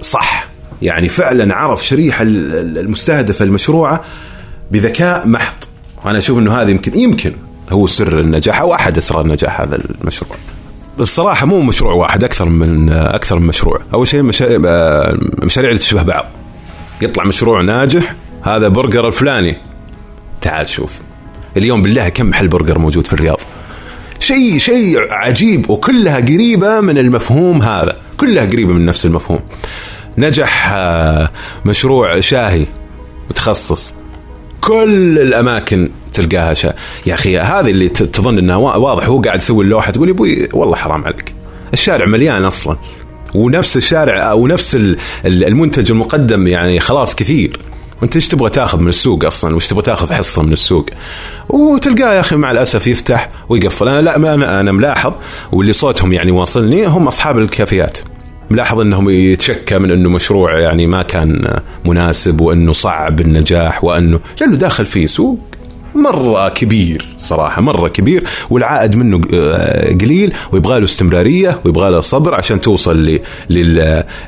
صح. 0.02 0.46
يعني 0.82 1.08
فعلا 1.08 1.54
عرف 1.54 1.86
شريحه 1.86 2.22
ال- 2.22 2.54
ال- 2.54 2.78
المستهدفه 2.78 3.44
المشروعه 3.44 4.00
بذكاء 4.70 5.26
محض. 5.28 5.54
وأنا 6.04 6.18
أشوف 6.18 6.38
إنه 6.38 6.54
هذا 6.54 6.70
يمكن 6.70 6.98
يمكن 7.00 7.32
هو 7.70 7.86
سر 7.86 8.20
النجاح 8.20 8.60
أو 8.60 8.74
أحد 8.74 8.96
أسرار 8.98 9.26
نجاح 9.26 9.60
هذا 9.60 9.78
المشروع. 10.02 10.36
الصراحة 11.00 11.46
مو 11.46 11.60
مشروع 11.60 11.92
واحد 11.92 12.24
أكثر 12.24 12.48
من 12.48 12.92
أكثر 12.92 13.38
من 13.38 13.46
مشروع. 13.46 13.78
أول 13.94 14.08
شيء 14.08 14.22
مشا- 14.22 14.60
آه، 14.66 15.18
اللي 15.58 15.78
تشبه 15.78 16.02
بعض. 16.02 16.24
يطلع 17.02 17.24
مشروع 17.24 17.60
ناجح 17.60 18.14
هذا 18.42 18.68
برجر 18.68 19.08
الفلاني. 19.08 19.56
تعال 20.40 20.68
شوف. 20.68 21.00
اليوم 21.56 21.82
بالله 21.82 22.08
كم 22.08 22.26
محل 22.26 22.48
برجر 22.48 22.78
موجود 22.78 23.06
في 23.06 23.12
الرياض. 23.12 23.40
شيء 24.20 24.58
شيء 24.58 24.98
عجيب 25.12 25.70
وكلها 25.70 26.16
قريبة 26.20 26.80
من 26.80 26.98
المفهوم 26.98 27.62
هذا. 27.62 27.96
كلها 28.16 28.44
قريبة 28.44 28.72
من 28.72 28.86
نفس 28.86 29.06
المفهوم. 29.06 29.40
نجح 30.20 30.72
آه، 30.72 31.30
مشروع 31.64 32.20
شاهي 32.20 32.66
متخصص. 33.30 33.94
كل 34.60 35.18
الأماكن 35.18 35.90
تلقاها 36.12 36.54
شا... 36.54 36.74
يا 37.06 37.14
أخي 37.14 37.38
هذه 37.38 37.70
اللي 37.70 37.88
تظن 37.88 38.38
إنها 38.38 38.56
وا- 38.56 38.76
واضح 38.76 39.06
هو 39.06 39.20
قاعد 39.20 39.38
يسوي 39.38 39.64
اللوحة 39.64 39.92
تقول 39.92 40.08
يا 40.08 40.12
أبوي 40.14 40.48
والله 40.52 40.76
حرام 40.76 41.04
عليك. 41.04 41.34
الشارع 41.72 42.06
مليان 42.06 42.44
أصلا 42.44 42.76
ونفس 43.34 43.76
الشارع 43.76 44.32
ونفس 44.32 44.74
ال- 44.74 44.96
ال- 45.26 45.44
المنتج 45.44 45.90
المقدم 45.90 46.46
يعني 46.46 46.80
خلاص 46.80 47.14
كثير. 47.14 47.58
وأنت 48.02 48.16
إيش 48.16 48.28
تبغى 48.28 48.50
تاخذ 48.50 48.80
من 48.80 48.88
السوق 48.88 49.24
أصلا؟ 49.24 49.56
وش 49.56 49.66
تبغى 49.68 49.82
تاخذ 49.82 50.12
حصة 50.12 50.42
من 50.42 50.52
السوق؟ 50.52 50.86
وتلقاه 51.48 52.14
يا 52.14 52.20
أخي 52.20 52.36
مع 52.36 52.50
الأسف 52.50 52.86
يفتح 52.86 53.28
ويقفل. 53.48 53.88
أنا 53.88 54.00
لا 54.02 54.16
أنا 54.16 54.60
أنا 54.60 54.72
ملاحظ 54.72 55.12
واللي 55.52 55.72
صوتهم 55.72 56.12
يعني 56.12 56.30
واصلني 56.30 56.86
هم 56.86 57.06
أصحاب 57.08 57.38
الكافيات. 57.38 57.98
ملاحظ 58.50 58.80
إنهم 58.80 59.10
يتشكى 59.10 59.78
من 59.78 59.90
إنه 59.90 60.08
مشروع 60.08 60.60
يعني 60.60 60.86
ما 60.86 61.02
كان 61.02 61.60
مناسب 61.84 62.40
وإنه 62.40 62.72
صعب 62.72 63.20
النجاح 63.20 63.84
وإنه 63.84 64.20
لأنه 64.40 64.56
داخل 64.56 64.86
فيه 64.86 65.06
سوق 65.06 65.38
مرة 65.94 66.48
كبير 66.48 67.06
صراحة 67.18 67.62
مرة 67.62 67.88
كبير 67.88 68.24
والعائد 68.50 68.96
منه 68.96 69.20
آه، 69.34 69.92
قليل 69.92 70.32
ويبغى 70.52 70.78
له 70.78 70.84
استمرارية 70.84 71.60
ويبغى 71.64 71.90
له 71.90 72.00
صبر 72.00 72.34
عشان 72.34 72.60
توصل 72.60 73.20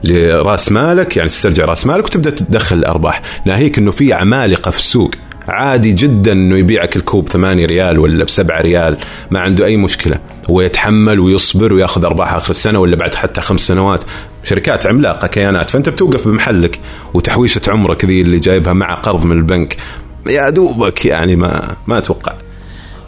لرأس 0.05 0.73
مالك 0.73 1.17
يعني 1.17 1.29
تسترجع 1.29 1.65
رأس 1.65 1.87
مالك 1.87 2.05
وتبدأ 2.05 2.31
تدخل 2.31 2.77
الأرباح. 2.77 3.23
ناهيك 3.47 3.79
إنه 3.79 3.91
في 3.91 4.13
عمالقة 4.13 4.71
في 4.71 4.79
السوق. 4.79 5.11
عادي 5.53 5.93
جدا 5.93 6.33
إنه 6.33 6.57
يبيعك 6.59 6.97
الكوب 6.97 7.29
8 7.29 7.67
ريال 7.67 7.99
ولا 7.99 8.25
ب 8.25 8.31
7 8.31 8.61
ريال 8.61 8.97
ما 9.31 9.41
عنده 9.41 9.65
أي 9.65 9.77
مشكلة. 9.77 10.19
هو 10.51 10.61
يتحمل 10.61 11.21
ويصبر 11.21 11.73
وياخذ 11.73 12.05
ارباح 12.05 12.35
آخر 12.35 12.51
السنة 12.51 12.79
ولا 12.79 12.97
بعد 12.97 13.15
حتى 13.15 13.41
خمس 13.41 13.61
سنوات. 13.61 14.05
شركات 14.45 14.87
عملاقة 14.87 15.29
كيانات 15.29 15.71
فأنت 15.71 15.89
بتوقف 15.89 16.29
بمحلك 16.29 16.81
وتحويشة 17.15 17.61
عمرك 17.69 18.05
ذي 18.05 18.21
اللي 18.21 18.39
جايبها 18.39 18.73
مع 18.73 18.95
قرض 18.95 19.25
من 19.25 19.37
البنك. 19.37 19.77
يا 20.27 20.51
دوبك 20.51 21.07
يعني 21.07 21.37
ما 21.37 21.77
ما 21.87 21.99
أتوقع. 21.99 22.33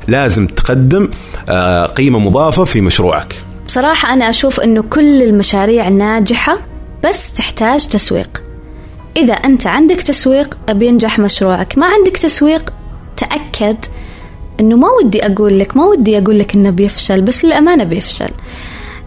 لازم 0.09 0.47
تقدم 0.47 1.09
آه، 1.49 1.87
قيمة 1.87 2.19
مضافة 2.19 2.65
في 2.65 2.81
مشروعك. 2.81 3.35
بصراحة 3.67 4.13
أنا 4.13 4.29
أشوف 4.29 4.61
أنه 4.61 4.83
كل 4.83 5.23
المشاريع 5.23 5.89
ناجحة 5.89 6.59
بس 7.05 7.35
تحتاج 7.35 7.87
تسويق. 7.87 8.44
إذا 9.17 9.33
أنت 9.33 9.67
عندك 9.67 10.03
تسويق 10.03 10.59
بينجح 10.71 11.19
مشروعك. 11.19 11.79
ما 11.79 11.87
عندك 11.87 12.17
تسويق 12.17 12.73
تأكد 13.17 13.77
أنه 14.61 14.77
ما 14.77 14.89
ودي 14.89 15.27
أقول 15.27 15.59
لك 15.59 15.77
ما 15.77 15.85
ودي 15.85 16.19
أقول 16.19 16.39
لك 16.39 16.55
أنه 16.55 16.71
بيفشل 16.71 17.23
بس 17.23 17.45
للأمانة 17.45 17.85
بيفشل. 17.85 18.29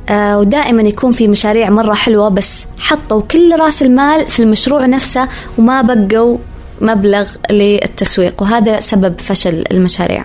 آه 0.10 0.40
ودائما 0.40 0.82
يكون 0.82 1.12
في 1.12 1.28
مشاريع 1.28 1.70
مرة 1.70 1.94
حلوة 1.94 2.30
بس 2.30 2.68
حطوا 2.80 3.22
كل 3.22 3.60
رأس 3.60 3.84
المال 3.84 4.26
في 4.26 4.44
المشروع 4.44 4.86
نفسه 4.86 5.28
وما 5.58 5.82
بقوا 5.82 6.38
مبلغ 6.82 7.30
للتسويق 7.52 8.42
وهذا 8.42 8.80
سبب 8.80 9.20
فشل 9.20 9.64
المشاريع. 9.72 10.24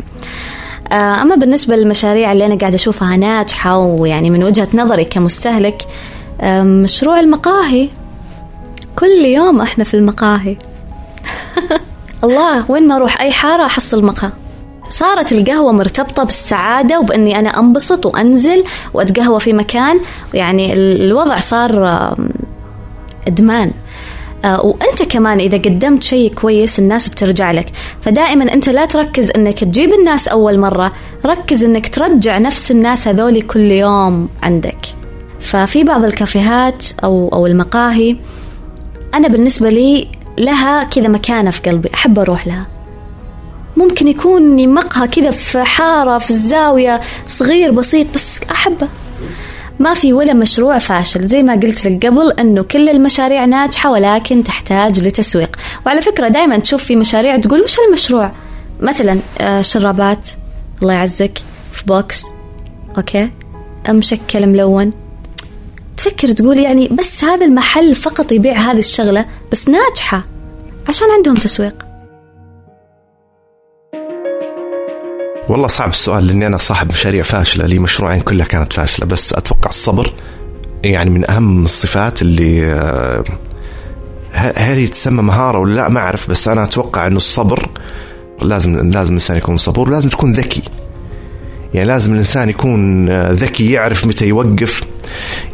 آه، 0.93 1.23
أما 1.23 1.35
بالنسبة 1.35 1.77
للمشاريع 1.77 2.33
اللي 2.33 2.47
أنا 2.47 2.55
قاعدة 2.55 2.75
أشوفها 2.75 3.17
ناجحة 3.17 3.79
ويعني 3.79 4.31
من 4.31 4.45
وجهة 4.45 4.69
نظري 4.75 5.05
كمستهلك 5.05 5.83
آه، 6.41 6.63
مشروع 6.63 7.21
المقاهي. 7.21 7.89
كل 8.99 9.25
يوم 9.25 9.61
إحنا 9.61 9.85
في 9.85 9.95
المقاهي. 9.95 10.57
الله 12.25 12.71
وين 12.71 12.89
ما 12.89 12.97
أروح 12.97 13.21
اي 13.21 13.33
حارة 13.33 13.67
احصل 13.67 14.05
مقهى. 14.05 14.31
صارت 14.89 15.33
القهوة 15.33 15.73
مرتبطة 15.73 16.25
بالسعادة 16.25 17.01
وبإني 17.01 17.39
أنا 17.39 17.59
أنبسط 17.59 18.07
وأنزل 18.07 18.65
وأتقهوى 18.95 19.41
في 19.41 19.53
مكان. 19.53 20.01
يعني 20.35 20.73
الوضع 20.73 21.39
صار 21.39 22.15
إدمان. 23.29 23.73
آه، 24.45 24.67
وأنت 24.67 25.03
كمان 25.03 25.41
إذا 25.41 25.59
قدمت 25.59 26.03
شيء 26.03 26.35
كويس 26.35 26.79
الناس 26.79 27.09
بترجع 27.09 27.53
لك. 27.53 27.67
فدائما 28.03 28.53
أنت 28.53 28.69
لا 28.69 28.85
تركز 28.85 29.31
إنك 29.31 29.59
تجيب 29.59 29.93
الناس 29.93 30.29
أول 30.29 30.59
مرة. 30.59 30.93
ركز 31.27 31.65
إنك 31.65 31.95
ترجع 31.95 32.39
نفس 32.39 32.71
الناس 32.71 33.09
هذولي 33.09 33.41
كل 33.41 33.71
يوم 33.71 34.29
عندك. 34.43 34.79
ففي 35.41 35.85
بعض 35.85 36.05
الكافيهات 36.05 36.87
أو 37.05 37.29
أو 37.33 37.47
المقاهي 37.47 38.17
أنا 39.15 39.29
بالنسبة 39.29 39.71
لي 39.71 40.09
لها 40.39 40.85
كذا 40.85 41.09
مكانة 41.09 41.51
في 41.51 41.61
قلبي 41.61 41.91
أحب 41.95 42.19
أروح 42.19 42.47
لها. 42.47 42.67
ممكن 43.77 44.09
يكون 44.09 44.69
مقهى 44.75 45.09
كذا 45.09 45.31
في 45.31 45.65
حارة 45.65 46.19
في 46.19 46.31
الزاوية 46.31 47.01
صغير 47.27 47.73
بسيط 47.73 48.07
بس 48.15 48.41
أحبه. 48.51 48.89
ما 49.79 49.95
في 49.95 50.13
ولا 50.13 50.33
مشروع 50.33 50.79
فاشل 50.79 51.27
زي 51.27 51.43
ما 51.43 51.53
قلت 51.53 51.87
لك 51.87 52.07
قبل 52.07 52.33
إنه 52.33 52.63
كل 52.63 52.89
المشاريع 52.89 53.45
ناجحة 53.45 53.91
ولكن 53.91 54.45
تحتاج 54.45 55.01
لتسويق. 55.01 55.57
وعلى 55.87 56.01
فكرة 56.01 56.29
دائما 56.29 56.59
تشوف 56.59 56.85
في 56.85 56.97
مشاريع 56.97 57.37
تقول 57.37 57.61
وش 57.61 57.77
المشروع؟ 57.89 58.33
مثلا 58.81 59.19
آه، 59.41 59.61
شرابات 59.61 60.29
الله 60.83 60.93
يعزك 60.93 61.39
في 61.73 61.85
بوكس 61.87 62.25
okay؟ 62.97 63.31
مشكل 63.89 64.47
ملون؟ 64.47 64.93
تفكر 66.03 66.33
تقول 66.33 66.59
يعني 66.59 66.89
بس 66.89 67.25
هذا 67.25 67.47
المحل 67.47 67.95
فقط 67.95 68.33
يبيع 68.33 68.53
هذه 68.53 68.79
الشغلة 68.79 69.27
بس 69.53 69.69
ناجحة 69.69 70.25
عشان 70.89 71.07
عندهم 71.17 71.35
تسويق. 71.35 71.87
والله 75.49 75.67
صعب 75.67 75.89
السؤال 75.89 76.27
لأني 76.27 76.47
أنا 76.47 76.59
صاحب 76.59 76.93
مشاريع 76.93 77.23
فاشلة 77.23 77.67
لي 77.67 77.79
مشروعين 77.79 78.21
كلها 78.21 78.47
كانت 78.47 78.73
فاشلة 78.73 79.07
بس 79.07 79.33
أتوقع 79.33 79.69
الصبر 79.69 80.13
يعني 80.85 81.11
من 81.11 81.31
أهم 81.31 81.65
الصفات 81.65 82.23
اللي 82.23 82.73
آه، 82.73 83.25
هل 84.33 84.89
تسمى 84.89 85.23
مهارة 85.23 85.59
ولا 85.59 85.75
لا؟ 85.75 85.89
ما 85.89 86.01
أعرف 86.01 86.31
بس 86.31 86.49
أنا 86.49 86.65
أتوقع 86.65 87.07
إنه 87.07 87.17
الصبر 87.17 87.69
لازم 88.43 88.91
لازم 88.91 89.09
الإنسان 89.09 89.37
يكون 89.37 89.57
صبور 89.57 89.91
لازم 89.91 90.09
تكون 90.09 90.33
ذكي. 90.33 90.63
يعني 91.75 91.89
لازم 91.89 92.13
الإنسان 92.13 92.49
يكون 92.49 93.09
آه، 93.09 93.33
ذكي 93.33 93.73
يعرف 93.73 94.07
متى 94.07 94.27
يوقف 94.27 94.92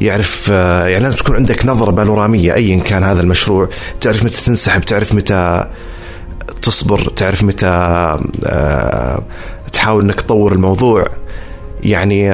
يعرف 0.00 0.48
آه، 0.52 0.86
يعني 0.86 1.04
لازم 1.04 1.16
تكون 1.16 1.36
عندك 1.36 1.66
نظرة 1.66 1.90
بانورامية 1.90 2.54
ايا 2.54 2.80
كان 2.80 3.04
هذا 3.04 3.20
المشروع. 3.20 3.68
تعرف 4.00 4.24
متى 4.24 4.44
تنسحب 4.44 4.80
تعرف 4.80 5.14
متى 5.14 5.66
تصبر 6.62 7.08
تعرف 7.16 7.42
متى 7.42 7.66
آه، 8.46 9.22
تحاول 9.72 10.04
إنك 10.04 10.20
تطور 10.20 10.52
الموضوع. 10.52 11.06
يعني 11.82 12.32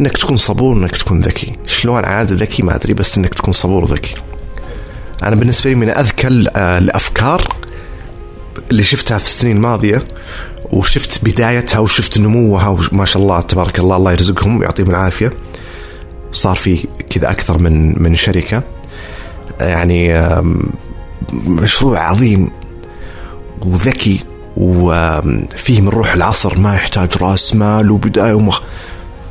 إنك 0.00 0.18
تكون 0.18 0.36
صبور 0.36 0.76
إنك 0.76 0.96
تكون 0.96 1.20
ذكي. 1.20 1.52
شلون 1.66 2.04
عاد 2.04 2.32
ذكي؟ 2.32 2.62
ما 2.62 2.74
أدري 2.74 2.94
بس 2.94 3.18
إنك 3.18 3.34
تكون 3.34 3.52
صبور 3.52 3.84
وذكي. 3.84 4.14
أنا 5.22 5.36
بالنسبة 5.36 5.70
لي 5.70 5.76
من 5.76 5.88
أذكى 5.88 6.26
آه، 6.56 6.78
الأفكار 6.78 7.56
اللي 8.70 8.82
شفتها 8.82 9.18
في 9.18 9.24
السنين 9.24 9.56
الماضية 9.56 10.02
وشفت 10.72 11.24
بدايتها 11.24 11.78
وشفت 11.78 12.18
نموها 12.18 12.68
وما 12.92 13.04
شاء 13.04 13.22
الله 13.22 13.40
تبارك 13.40 13.78
الله 13.78 13.96
الله 13.96 14.12
يرزقهم 14.12 14.60
ويعطيهم 14.60 14.90
العافية 14.90 15.32
صار 16.32 16.54
في 16.54 16.86
كذا 17.10 17.30
أكثر 17.30 17.58
من 17.58 18.02
من 18.02 18.14
شركة 18.14 18.62
يعني 19.60 20.28
مشروع 21.32 21.98
عظيم 21.98 22.50
وذكي 23.62 24.20
وفيه 24.56 25.80
من 25.80 25.88
روح 25.88 26.14
العصر 26.14 26.58
ما 26.58 26.74
يحتاج 26.74 27.08
رأس 27.20 27.54
مال 27.54 27.90
وبداية 27.90 28.34
ومخ 28.34 28.60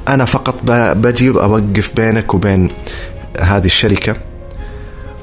أنا 0.08 0.26
فقط 0.26 0.56
بجي 0.66 1.30
اوقف 1.30 1.92
بينك 1.96 2.34
وبين 2.34 2.70
هذه 3.40 3.66
الشركة 3.66 4.16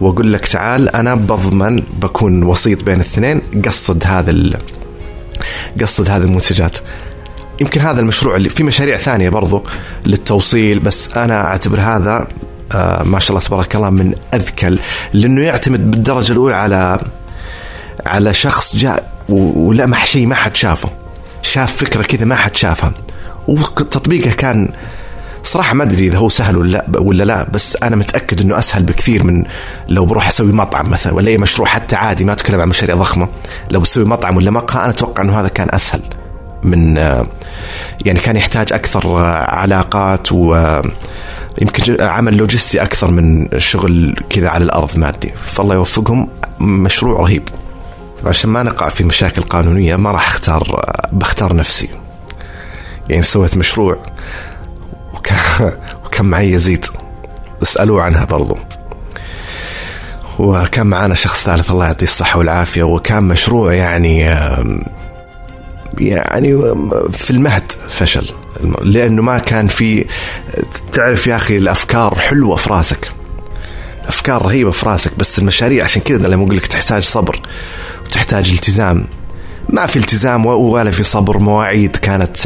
وأقول 0.00 0.32
لك 0.32 0.46
تعال 0.46 0.88
أنا 0.88 1.14
بضمن 1.14 1.82
بكون 2.02 2.42
وسيط 2.42 2.84
بين 2.84 2.94
الاثنين 2.94 3.40
قصد 3.64 4.02
هذا. 4.06 4.60
قصد 5.80 6.10
هذه 6.10 6.22
المنتجات. 6.22 6.78
يمكن 7.60 7.80
هذا 7.80 8.00
المشروع 8.00 8.36
اللي 8.36 8.48
في 8.48 8.62
مشاريع 8.62 8.96
ثانية 8.96 9.28
برضو 9.28 9.64
للتوصيل 10.06 10.78
بس 10.78 11.16
أنا 11.16 11.44
أعتبر 11.44 11.80
هذا 11.80 12.28
آه 12.72 13.02
ما 13.02 13.18
شاء 13.18 13.30
الله 13.30 13.48
تبارك 13.48 13.76
الله 13.76 13.90
من 13.90 14.14
اذكى 14.34 14.76
لأنه 15.12 15.42
يعتمد 15.42 15.90
بالدرجة 15.90 16.32
الأولى 16.32 16.54
على 16.54 17.00
على 18.06 18.34
شخص 18.34 18.76
جاء 18.76 19.12
ولمح 19.28 20.06
شيء 20.06 20.26
ما 20.26 20.34
حد 20.34 20.56
شافه. 20.56 20.88
شاف 21.42 21.76
فكرة 21.76 22.02
كذا 22.02 22.24
ما 22.24 22.34
حد 22.34 22.56
شافها. 22.56 22.92
وتطبيقه 23.48 24.30
كان 24.30 24.72
صراحة 25.42 25.74
ما 25.74 25.84
أدري 25.84 26.06
إذا 26.06 26.18
هو 26.18 26.28
سهل 26.28 26.56
ولا 26.56 26.70
لا 26.70 27.00
ولا 27.00 27.24
لا 27.24 27.50
بس 27.50 27.76
أنا 27.82 27.96
متأكد 27.96 28.40
إنه 28.40 28.58
أسهل 28.58 28.82
بكثير 28.82 29.24
من 29.24 29.44
لو 29.88 30.04
بروح 30.04 30.28
أسوي 30.28 30.52
مطعم 30.52 30.90
مثلا 30.90 31.14
ولا 31.14 31.28
أي 31.28 31.38
مشروع 31.38 31.68
حتى 31.68 31.96
عادي 31.96 32.24
ما 32.24 32.32
أتكلم 32.32 32.60
عن 32.60 32.68
مشاريع 32.68 32.96
ضخمة. 32.96 33.28
لو 33.70 33.80
بسوي 33.80 34.04
مطعم 34.04 34.36
ولا 34.36 34.50
مقهى 34.50 34.82
أنا 34.82 34.90
أتوقع 34.90 35.22
إنه 35.22 35.40
هذا 35.40 35.48
كان 35.48 35.68
أسهل 35.70 36.00
من 36.62 36.98
آه، 36.98 37.26
يعني 38.04 38.20
كان 38.20 38.36
يحتاج 38.36 38.72
أكثر 38.72 39.06
آه، 39.06 39.50
علاقات 39.50 40.32
و 40.32 40.54
آه، 40.54 40.82
عمل 42.00 42.36
لوجستي 42.36 42.82
أكثر 42.82 43.10
من 43.10 43.48
شغل 43.58 44.16
كذا 44.30 44.48
على 44.48 44.64
الأرض 44.64 44.98
مادي. 44.98 45.32
فالله 45.44 45.74
يوفقهم 45.74 46.28
مشروع 46.60 47.20
رهيب. 47.20 47.48
عشان 48.26 48.50
ما 48.50 48.62
نقع 48.62 48.88
في 48.88 49.04
مشاكل 49.04 49.42
قانونية 49.42 49.96
ما 49.96 50.10
راح 50.10 50.28
أختار 50.28 50.84
بختار 51.12 51.56
نفسي. 51.56 51.88
يعني 53.08 53.22
سويت 53.22 53.56
مشروع 53.56 53.98
وكان, 55.20 55.72
وكان 56.04 56.26
معي 56.26 56.50
يزيد. 56.52 56.86
اسألوه 57.62 58.02
عنها 58.02 58.24
برضو. 58.24 58.58
وكان 60.38 60.86
معنا 60.86 61.14
شخص 61.14 61.42
ثالث 61.44 61.70
الله 61.70 61.86
يعطيه 61.86 62.06
الصحة 62.06 62.38
والعافية. 62.38 62.82
وكان 62.82 63.22
مشروع 63.22 63.74
يعني 63.74 64.20
يعني 65.98 66.58
في 67.12 67.30
المهد 67.30 67.72
فشل. 67.88 68.34
لأنه 68.82 69.22
ما 69.22 69.38
كان 69.38 69.68
في 69.68 70.06
تعرف 70.92 71.26
يا 71.26 71.36
أخي 71.36 71.56
الأفكار 71.56 72.14
حلوة 72.14 72.56
في 72.56 72.70
راسك. 72.70 73.12
أفكار 74.08 74.42
رهيبة 74.42 74.70
في 74.70 74.86
راسك 74.86 75.18
بس 75.18 75.38
المشاريع 75.38 75.84
عشان 75.84 76.02
كذا 76.02 76.28
لما 76.28 76.44
أقول 76.44 76.56
لك 76.56 76.66
تحتاج 76.66 77.02
صبر 77.02 77.40
وتحتاج 78.06 78.52
التزام. 78.52 79.06
ما 79.68 79.86
في 79.86 79.96
التزام 79.96 80.46
ولا 80.46 80.90
في 80.90 81.02
صبر 81.02 81.38
مواعيد 81.38 81.96
كانت 81.96 82.36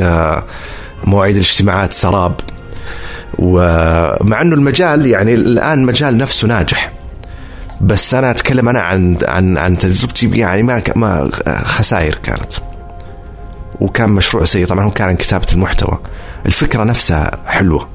مواعيد 1.05 1.37
الاجتماعات 1.37 1.93
سراب. 1.93 2.35
ومع 3.39 4.43
إنه 4.43 4.55
المجال 4.55 5.07
يعني 5.07 5.35
الآن 5.35 5.79
المجال 5.79 6.19
نفسه 6.19 6.49
ناجح. 6.49 6.93
بس 7.81 8.15
أنا 8.15 8.31
أتكلم 8.31 8.69
أنا 8.69 8.81
عن 8.81 9.17
عن 9.29 9.59
عن 9.59 9.79
تجربتي 9.79 10.27
يعني 10.27 10.63
ما 10.63 10.83
ما 10.97 11.31
خسائر 11.65 12.15
كانت. 12.15 12.53
وكان 13.81 14.11
مشروع 14.11 14.45
سيء 14.45 14.67
طبعا 14.67 14.85
هو 14.85 14.91
كان 14.91 15.09
عن 15.09 15.17
كتابة 15.17 15.47
المحتوى. 15.53 15.99
الفكرة 16.47 16.85
نفسها 16.85 17.31
حلوة 17.47 17.89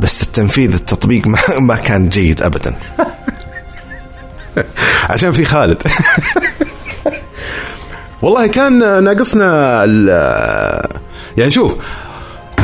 بس 0.00 0.22
التنفيذ 0.22 0.74
التطبيق 0.74 1.26
ما, 1.26 1.38
ما 1.58 1.76
كان 1.76 2.08
جيد 2.08 2.42
ابدا. 2.42 2.74
عشان 5.10 5.32
في 5.32 5.44
خالد. 5.44 5.82
والله 8.22 8.46
كان 8.46 9.04
ناقصنا 9.04 9.84
يعني 11.36 11.50
شوف 11.50 11.74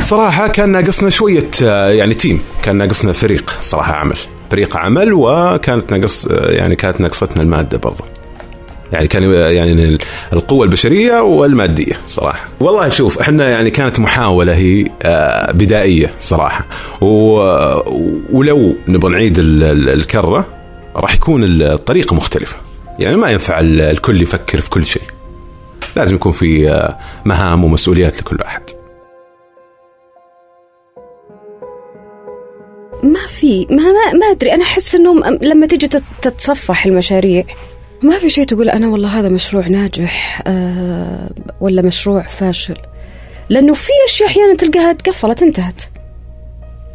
صراحة 0.00 0.48
كان 0.48 0.68
ناقصنا 0.68 1.10
شوية 1.10 1.50
آه، 1.62 1.88
يعني 1.90 2.14
تيم. 2.14 2.40
كان 2.62 2.76
ناقصنا 2.76 3.12
فريق 3.12 3.50
صراحة 3.62 3.94
عمل. 3.94 4.16
فريق 4.50 4.76
عمل 4.76 5.12
وكانت 5.12 5.92
ناقص 5.92 6.26
آه، 6.26 6.50
يعني 6.50 6.76
كانت 6.76 7.00
ناقصتنا 7.00 7.42
المادة 7.42 7.78
برضه 7.78 8.04
يعني 8.92 9.08
كان 9.08 9.22
يعني 9.32 9.98
القوة 10.32 10.64
البشرية 10.64 11.20
والمادية 11.22 11.92
صراحة. 12.06 12.40
والله 12.60 12.88
شوف 12.88 13.18
إحنا 13.18 13.48
يعني 13.50 13.70
كانت 13.70 14.00
محاولة 14.00 14.54
هي 14.56 14.86
آه، 15.02 15.52
بدائية 15.52 16.10
صراحة. 16.20 16.64
ولو 18.32 18.74
نبغى 18.88 19.12
نعيد 19.12 19.38
ال- 19.38 19.62
ال- 19.64 19.88
الكرة 19.88 20.46
راح 20.96 21.14
يكون 21.14 21.44
الطريقة 21.44 22.16
مختلفة. 22.16 22.56
يعني 22.98 23.16
ما 23.16 23.30
ينفع 23.30 23.60
ال- 23.60 23.80
الكل 23.80 24.22
يفكر 24.22 24.60
في 24.60 24.70
كل 24.70 24.86
شيء. 24.86 25.02
لازم 25.96 26.14
يكون 26.14 26.32
في 26.32 26.70
آه، 26.70 26.96
مهام 27.24 27.64
ومسؤوليات 27.64 28.18
لكل 28.20 28.38
أحد. 28.40 28.62
ما 33.04 33.26
في 33.28 33.66
ما 33.70 33.82
ما, 33.82 34.12
ما 34.18 34.26
أدري. 34.30 34.54
أنا 34.54 34.62
أحس 34.62 34.94
انه 34.94 35.20
لما 35.42 35.66
تيجي 35.66 35.88
تت- 35.88 36.02
تتصفح 36.22 36.86
المشاريع 36.86 37.44
ما 38.02 38.18
في 38.18 38.30
شيء 38.30 38.44
تقول 38.46 38.70
أنا 38.70 38.88
والله 38.88 39.08
هذا 39.20 39.28
مشروع 39.28 39.66
ناجح 39.66 40.42
آه 40.46 41.30
ولا 41.60 41.82
مشروع 41.82 42.22
فاشل. 42.22 42.76
لأنه 43.48 43.74
في 43.74 43.90
أشياء 44.08 44.28
أحيانا 44.28 44.54
تلقاها 44.54 44.92
تقفلت 44.92 45.42
انتهت. 45.42 45.82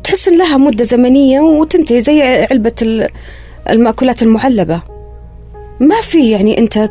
تحس 0.03 0.27
إن 0.27 0.37
لها 0.37 0.57
مدة 0.57 0.83
زمنية 0.83 1.39
وتنتهي 1.39 2.01
زي 2.01 2.21
علبة 2.21 2.75
ال- 2.81 3.09
المأكولات 3.69 4.23
المعلبة. 4.23 4.81
ما 5.79 6.01
في 6.01 6.31
يعني 6.31 6.57
أنت 6.57 6.89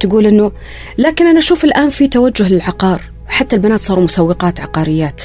تقول 0.00 0.26
إنه 0.26 0.52
لكن 0.98 1.26
أنا 1.26 1.38
أشوف 1.38 1.64
الآن 1.64 1.90
في 1.90 2.08
توجه 2.08 2.48
للعقار. 2.48 3.00
حتى 3.26 3.56
البنات 3.56 3.80
صاروا 3.80 4.04
مسوقات 4.04 4.60
عقاريات. 4.60 5.22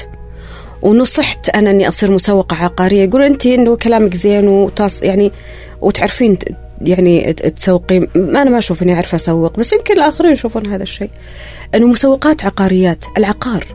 ونصحت 0.82 1.48
أنا 1.48 1.70
اني 1.70 1.88
أصير 1.88 2.10
مسوقة 2.10 2.56
عقارية. 2.56 3.02
يقول 3.04 3.22
أنت 3.22 3.46
إنه 3.46 3.76
كلامك 3.76 4.14
زين 4.14 4.48
وتص 4.48 5.02
يعني 5.02 5.32
وتعرفين 5.80 6.38
يعني 6.80 7.32
تسوقين 7.32 8.08
أنا 8.16 8.44
ما 8.44 8.58
أشوف 8.58 8.82
إني 8.82 8.94
أعرف 8.94 9.14
أسوق 9.14 9.58
بس 9.58 9.72
يمكن 9.72 9.94
الآخرين 9.94 10.32
يشوفون 10.32 10.66
هذا 10.66 10.82
الشيء. 10.82 11.10
إنه 11.74 11.86
مسوقات 11.86 12.44
عقاريات 12.44 13.04
العقار. 13.18 13.66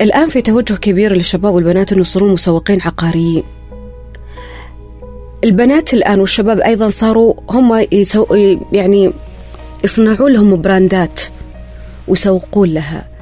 الآن 0.00 0.28
في 0.28 0.42
توجه 0.42 0.74
كبير 0.74 1.12
للشباب 1.12 1.54
والبنات 1.54 1.92
إنه 1.92 2.00
يصيرون 2.00 2.32
مسوقين 2.32 2.82
عقاريين. 2.82 3.42
البنات 5.44 5.94
الآن 5.94 6.20
والشباب 6.20 6.60
أيضا 6.60 6.88
صاروا 6.88 7.34
هم 7.50 7.86
يسو 7.92 8.26
يعني 8.72 9.12
يصنعون 9.84 10.32
لهم 10.32 10.60
براندات 10.60 11.20
ويسوقون 12.08 12.68
لها. 12.68 13.17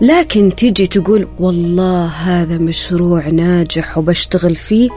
لكن 0.00 0.54
تيجي 0.54 0.86
تقول 0.86 1.28
والله 1.38 2.06
هذا 2.06 2.58
مشروع 2.58 3.28
ناجح 3.28 3.98
وبشتغل 3.98 4.56
فيه. 4.56 4.88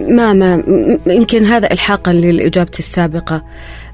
ما 0.00 0.32
ما 0.32 0.64
يمكن 1.06 1.44
هذا 1.44 1.72
الحاقا 1.72 2.12
للإجابة 2.12 2.70
السابقة. 2.78 3.44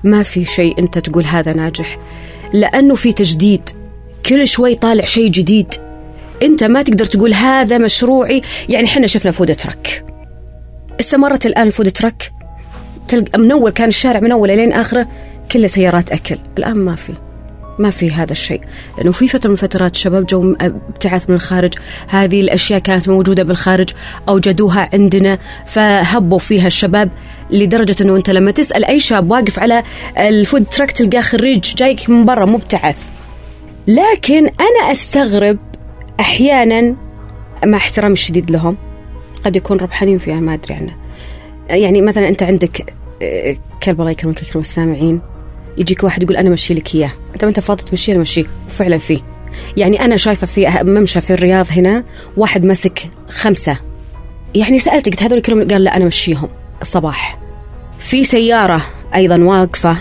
ما 0.05 0.23
في 0.23 0.45
شيء 0.45 0.79
أنت 0.79 0.99
تقول 0.99 1.25
هذا 1.25 1.53
ناجح. 1.53 1.99
لأنه 2.53 2.95
في 2.95 3.13
تجديد. 3.13 3.69
كل 4.27 4.49
شوي 4.49 4.75
طالع 4.75 5.05
شيء 5.05 5.31
جديد. 5.31 5.75
أنت 6.43 6.65
ما 6.65 6.83
تقدر 6.83 7.05
تقول 7.05 7.35
هذا 7.35 7.79
مشروعي. 7.79 8.43
يعني 8.69 8.87
إحنا 8.87 9.07
شفنا 9.07 9.33
food 9.33 9.55
truck 9.55 10.05
استمرت 11.01 11.47
الآن 11.47 11.67
ال 11.67 11.72
food 11.72 11.91
truck 11.91 12.33
تلقى 13.09 13.39
من 13.39 13.53
أول 13.53 13.71
كان 13.71 13.89
الشارع 13.89 14.21
من 14.21 14.33
اوله 14.33 14.55
لين 14.55 14.73
آخره 14.73 15.09
كله 15.53 15.67
سيارات 15.67 16.13
أكل. 16.13 16.39
الآن 16.59 16.77
ما 16.77 16.95
في. 16.95 17.13
ما 17.79 17.91
في 17.91 18.11
هذا 18.11 18.33
الشيء. 18.33 18.61
لأنه 18.99 19.13
في 19.13 19.29
فترة 19.29 19.51
من 19.51 19.57
فترات 19.57 19.95
الشباب 19.95 20.27
جو 20.27 20.57
ابتعاث 20.61 21.31
من 21.31 21.37
الخارج 21.37 21.75
هذه 22.09 22.41
الأشياء 22.41 22.79
كانت 22.79 23.09
موجودة 23.09 23.43
بالخارج 23.43 23.89
أوجدوها 24.29 24.89
عندنا 24.93 25.39
فهبوا 25.67 26.39
فيها 26.39 26.67
الشباب 26.67 27.11
لدرجة 27.51 27.97
أنه 28.01 28.17
أنت 28.17 28.31
لما 28.31 28.51
تسأل 28.51 28.85
أي 28.85 29.01
شاب 29.01 29.31
واقف 29.31 29.59
على 29.59 29.83
الفود 30.19 30.65
تراك 30.65 30.93
تلقاه 30.93 31.21
خريج 31.21 31.75
جايك 31.75 32.11
من 32.11 32.25
برا 32.25 32.45
مبتعث. 32.45 32.97
لكن 33.87 34.45
أنا 34.47 34.93
أستغرب 34.93 35.59
أحيانا 36.21 36.97
مع 37.65 37.77
احترامي 37.77 38.13
الشديد 38.13 38.51
لهم 38.51 38.77
قد 39.45 39.57
يكون 39.57 39.77
ربحانين 39.77 40.19
فيها 40.19 40.41
ما 40.41 40.55
أدري 40.55 40.75
عنه. 40.75 40.97
يعني 41.71 42.03
مثلا 42.03 42.29
أنت 42.29 42.43
عندك 42.43 42.95
كلب 43.83 44.01
الله 44.01 44.11
يكرمك 44.11 44.43
يكرم 44.43 44.61
السامعين. 44.61 45.21
يجيك 45.79 46.05
واحد 46.05 46.23
يقول 46.23 46.37
أنا 46.37 46.51
مشي 46.51 46.75
لك 46.75 46.95
إياه. 46.95 47.11
انت 47.35 47.45
ما 47.45 47.49
أنت 47.49 47.61
فاضي 47.61 47.83
تمشيه 47.83 48.13
أنا 48.13 48.21
مشيه 48.21 48.45
وفعلا 48.67 48.99
فيه 48.99 49.19
يعني 49.77 50.05
أنا 50.05 50.17
شايفة 50.17 50.47
في 50.47 50.81
ممشى 50.83 51.21
في 51.21 51.33
الرياض 51.33 51.67
هنا 51.71 52.05
واحد 52.37 52.65
ماسك 52.65 53.11
خمسة. 53.29 53.77
يعني 54.55 54.79
سالت 54.79 55.09
قلت 55.09 55.23
هذول 55.23 55.41
كلهم؟ 55.41 55.69
قال 55.69 55.85
لا 55.85 55.97
أنا 55.97 56.05
مشيهم. 56.05 56.49
الصباح 56.83 57.39
في 57.99 58.25
سيارة 58.25 58.83
أيضا 59.15 59.45
واقفة 59.45 59.97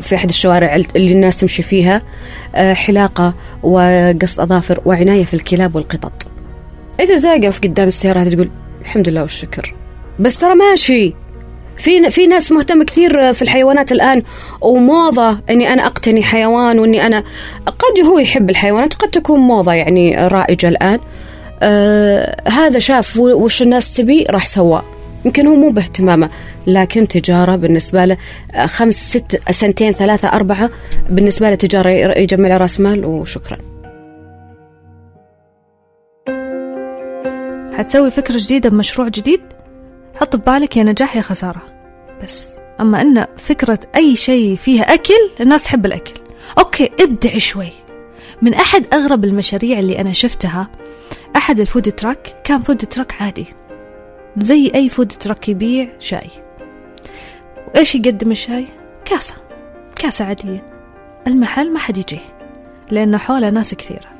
في 0.00 0.14
أحد 0.14 0.28
الشوارع 0.28 0.76
اللي 0.96 1.12
الناس 1.12 1.40
تمشي 1.40 1.62
فيها 1.62 2.02
آه، 2.54 2.74
حلاقة 2.74 3.34
وقص 3.62 4.40
أظافر 4.40 4.80
وعناية 4.84 5.24
في 5.24 5.34
الكلاب 5.34 5.74
والقطط. 5.76 6.12
انت 7.00 7.12
تقف 7.12 7.60
قدام 7.60 7.88
السيارة 7.88 8.24
تقول 8.24 8.50
الحمد 8.80 9.08
لله 9.08 9.22
والشكر. 9.22 9.74
بس 10.20 10.36
ترى 10.36 10.54
ماشي. 10.54 11.14
في 11.78 12.10
في 12.10 12.26
ناس 12.26 12.52
مهتمه 12.52 12.84
كثير 12.84 13.32
في 13.32 13.42
الحيوانات 13.42 13.92
الآن 13.92 14.22
وموضة 14.60 15.38
إني 15.50 15.72
أنا 15.72 15.86
أقتني 15.86 16.22
حيوان 16.22 16.78
وإني 16.78 17.06
أنا 17.06 17.24
قد 17.66 18.04
هو 18.06 18.18
يحب 18.18 18.50
الحيوانات 18.50 18.94
قد 18.94 19.10
تكون 19.10 19.40
موضة 19.40 19.72
يعني 19.72 20.28
رائجة 20.28 20.68
الآن. 20.68 21.00
آه 21.62 22.36
هذا 22.48 22.78
شاف 22.78 23.16
وش 23.16 23.62
الناس 23.62 23.96
تبي 23.96 24.24
راح 24.30 24.46
سواه 24.46 24.82
يمكن 25.24 25.46
هو 25.46 25.56
مو 25.56 25.70
باهتمامه 25.70 26.30
لكن 26.66 27.08
تجارة 27.08 27.56
بالنسبة 27.56 28.04
له 28.04 28.16
آه، 28.54 28.66
خمس 28.66 28.94
ست 28.94 29.40
سنتين 29.50 29.92
ثلاثة 29.92 30.28
أربعة 30.28 30.70
بالنسبة 31.10 31.48
له 31.50 31.54
تجارة 31.54 31.90
يجمع 32.18 32.48
له 32.48 32.56
رأس 32.56 32.80
مال 32.80 33.04
وشكرا. 33.04 33.58
حتسوي 37.78 38.10
فكرة 38.10 38.36
جديدة 38.38 38.70
بمشروع 38.70 39.08
جديد؟ 39.08 39.40
حط 40.20 40.36
في 40.36 40.42
بالك 40.42 40.76
يا 40.76 40.82
نجاح 40.82 41.16
يا 41.16 41.22
خسارة. 41.22 41.62
بس 42.22 42.56
أما 42.80 43.00
أن 43.00 43.26
فكرة 43.36 43.78
أي 43.96 44.16
شيء 44.16 44.56
فيها 44.56 44.94
أكل 44.94 45.30
الناس 45.40 45.62
تحب 45.62 45.86
الأكل. 45.86 46.20
okay 46.58 46.90
ابدع 47.00 47.38
شوي. 47.38 47.72
من 48.42 48.54
أحد 48.54 48.86
أغرب 48.94 49.24
المشاريع 49.24 49.78
اللي 49.78 50.00
أنا 50.00 50.12
شفتها 50.12 50.68
أحد 51.36 51.60
ال 51.60 51.66
food 51.66 51.92
truck 51.92 52.36
كان 52.44 52.62
food 52.62 52.76
truck 52.76 53.22
عادي. 53.22 53.46
زي 54.36 54.70
أي 54.74 54.88
food 54.88 55.08
truck 55.08 55.48
يبيع 55.48 55.88
شاي. 55.98 56.30
وإيش 57.74 57.94
يقدم 57.94 58.30
الشاي؟ 58.30 58.66
كاسة. 59.04 59.34
كاسة 59.96 60.24
عادية. 60.24 60.66
المحل 61.26 61.72
ما 61.72 61.78
حد 61.78 61.98
يجيه 61.98 62.20
لأنه 62.90 63.18
حوله 63.18 63.50
ناس 63.50 63.74
كثيرة. 63.74 64.18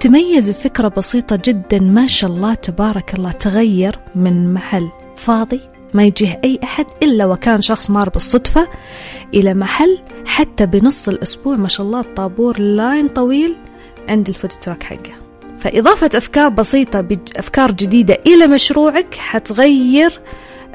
تميز 0.00 0.50
بفكرة 0.50 0.88
بسيطة 0.88 1.40
جدا 1.44 1.78
ما 1.78 2.06
شاء 2.06 2.30
الله 2.30 2.54
تبارك 2.54 3.14
الله 3.14 3.32
تغير 3.32 3.98
من 4.14 4.54
محل 4.54 4.88
فاضي 5.20 5.60
ما 5.94 6.04
يجيه 6.04 6.40
أي 6.44 6.60
أحد 6.64 6.86
إلا 7.02 7.26
وكان 7.26 7.62
شخص 7.62 7.90
مار 7.90 8.08
بالصدفة 8.08 8.68
إلى 9.34 9.54
محل 9.54 9.98
حتى 10.26 10.66
بنص 10.66 11.08
الأسبوع 11.08 11.56
ما 11.56 11.68
شاء 11.68 11.86
الله 11.86 12.00
الطابور 12.00 12.60
line 12.60 13.08
طويل 13.08 13.56
عند 14.08 14.28
ال 14.28 14.32
food 14.32 14.50
truck 14.50 14.82
حقه. 14.82 15.12
فإضافة 15.58 16.10
أفكار 16.14 16.48
بسيطة 16.48 17.00
بأفكار 17.00 17.72
جديدة 17.72 18.18
إلى 18.26 18.46
مشروعك 18.46 19.14
حتغير 19.14 20.20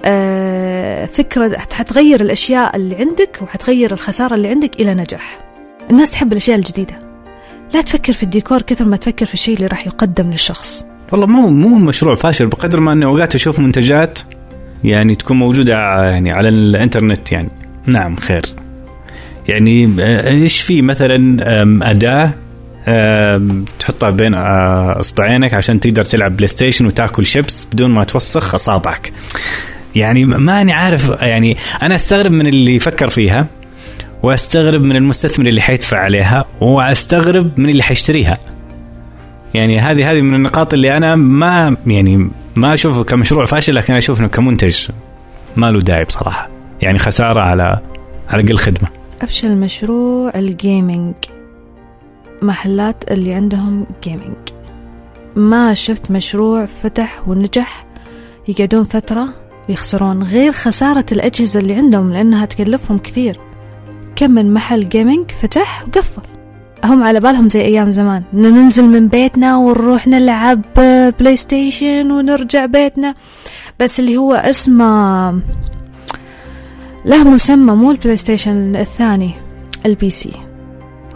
آه، 0.05 1.05
فكرة 1.05 1.57
حتغير 1.57 2.21
الأشياء 2.21 2.75
اللي 2.75 2.95
عندك 2.95 3.39
وحتغير 3.41 3.91
الخسارة 3.91 4.35
اللي 4.35 4.47
عندك 4.47 4.81
إلى 4.81 4.93
نجاح. 4.93 5.39
الناس 5.91 6.11
تحب 6.11 6.31
الأشياء 6.31 6.57
الجديدة. 6.57 6.99
لا 7.73 7.81
تفكر 7.81 8.13
في 8.13 8.23
الديكور 8.23 8.61
كثر 8.61 8.85
ما 8.85 8.97
تفكر 8.97 9.25
في 9.25 9.33
الشيء 9.33 9.55
اللي 9.55 9.67
راح 9.67 9.87
يقدم 9.87 10.31
للشخص. 10.31 10.85
والله 11.11 11.27
مو 11.27 11.49
مو 11.49 11.75
مشروع 11.75 12.15
فاشل 12.15 12.47
بقدر 12.47 12.79
ما 12.79 12.93
انه 12.93 13.05
أوقات 13.05 13.35
أشوف 13.35 13.59
منتجات 13.59 14.19
يعني 14.89 15.15
تكون 15.15 15.37
موجودة 15.37 15.73
يعني 16.03 16.31
على 16.31 16.49
الإنترنت 16.49 17.31
يعني. 17.31 17.49
نعم 17.85 18.15
خير. 18.15 18.41
يعني 19.47 19.89
آه، 19.99 20.29
إيش 20.29 20.61
في 20.61 20.81
مثلا 20.81 21.91
أداة 21.91 22.33
تحطها 23.79 24.09
بين 24.09 24.33
آه، 24.33 24.99
إصبعينك 24.99 25.53
عشان 25.53 25.79
تقدر 25.79 26.03
تلعب 26.03 26.35
بلاي 26.35 26.47
ستيشن 26.47 26.85
وتاكل 26.85 27.25
شيبس 27.25 27.67
بدون 27.73 27.91
ما 27.91 28.03
توسخ 28.03 28.55
أصابعك. 28.55 29.13
يعني 29.95 30.25
ماني 30.25 30.73
عارف 30.73 31.09
يعني 31.21 31.57
أنا 31.83 31.95
أستغرب 31.95 32.31
من 32.31 32.47
اللي 32.47 32.79
فكر 32.79 33.09
فيها 33.09 33.47
وأستغرب 34.23 34.81
من 34.81 34.95
المستثمر 34.95 35.47
اللي 35.47 35.61
حيدفع 35.61 35.97
عليها 35.97 36.45
وأستغرب 36.61 37.59
من 37.59 37.69
اللي 37.69 37.83
حيشتريها. 37.83 38.33
يعني 39.55 39.79
هذه 39.79 40.11
هذه 40.11 40.21
من 40.21 40.33
النقاط 40.33 40.73
اللي 40.73 40.97
أنا 40.97 41.15
ما 41.15 41.77
يعني 41.87 42.29
ما 42.55 42.73
أشوفه 42.73 43.03
كمشروع 43.03 43.45
فاشل 43.45 43.75
لكن 43.75 43.93
أشوف 43.93 44.19
إنه 44.19 44.27
كمنتج 44.27 44.87
ما 45.55 45.71
له 45.71 45.79
داعي 45.79 46.03
بصراحة. 46.03 46.49
يعني 46.81 46.99
خسارة 46.99 47.41
على 47.41 47.79
على 48.29 48.43
قل 48.43 48.57
خدمة. 48.57 48.89
أفشل 49.21 49.55
مشروع 49.55 50.31
ال 50.35 50.47
gaming 50.47 51.15
محلات 52.41 53.11
اللي 53.11 53.33
عندهم 53.33 53.85
gaming 54.03 54.35
ما 55.35 55.73
شفت 55.73 56.11
مشروع 56.11 56.65
فتح 56.65 57.27
ونجح. 57.27 57.85
يقعدون 58.47 58.83
فترة 58.83 59.29
ويخسرون 59.69 60.23
غير 60.23 60.51
خسارة 60.51 61.05
الأجهزة 61.11 61.59
اللي 61.59 61.73
عندهم 61.73 62.13
لأنها 62.13 62.45
تكلفهم 62.45 62.97
كثير. 62.97 63.39
كم 64.15 64.31
من 64.31 64.53
محل 64.53 64.89
gaming 64.89 65.31
فتح 65.31 65.83
وقفل. 65.87 66.34
هم 66.85 67.03
على 67.03 67.19
بالهم 67.19 67.49
زي 67.49 67.61
أيام 67.61 67.91
زمان. 67.91 68.23
ننزل 68.33 68.85
من 68.85 69.07
بيتنا 69.07 69.57
ونروح 69.57 70.07
نلعب 70.07 70.61
بلاي 71.19 71.35
ستيشن 71.35 72.11
ونرجع 72.11 72.65
بيتنا. 72.65 73.15
بس 73.79 73.99
اللي 73.99 74.17
هو 74.17 74.33
اسمه 74.33 75.31
له 77.05 77.23
مسمى 77.23 77.75
مو 77.75 77.91
البلاي 77.91 78.17
ستيشن 78.17 78.75
الثاني 78.75 79.31
ال 79.85 80.09
PC 80.09 80.31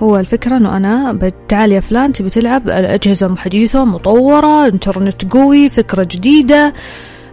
هو 0.03 0.19
الفكرة 0.19 0.57
إنه 0.57 0.77
أنا 0.77 1.31
تعال 1.47 1.71
يا 1.71 1.79
فلان 1.79 2.13
تبي 2.13 2.29
تلعب؟ 2.29 2.69
اجهزة 2.69 3.35
حديثة 3.35 3.85
مطورة 3.85 4.67
انترنت 4.67 5.33
قوي 5.33 5.69
فكرة 5.69 6.07
جديدة. 6.11 6.73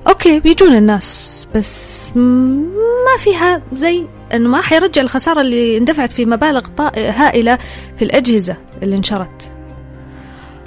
okay 0.09 0.41
بيجون 0.41 0.75
الناس 0.75 1.49
بس 1.55 2.11
ما 2.17 3.17
فيها 3.19 3.63
زي 3.73 4.05
انه 4.35 4.49
ما 4.49 4.61
حيرجع 4.61 5.03
الخسارة 5.03 5.41
اللي 5.41 5.77
اندفعت 5.77 6.13
في 6.13 6.25
مبالغ 6.25 6.63
هائلة 6.97 7.59
في 7.97 8.05
الأجهزة 8.05 8.57
اللي 8.83 8.97
انشرت. 8.97 9.51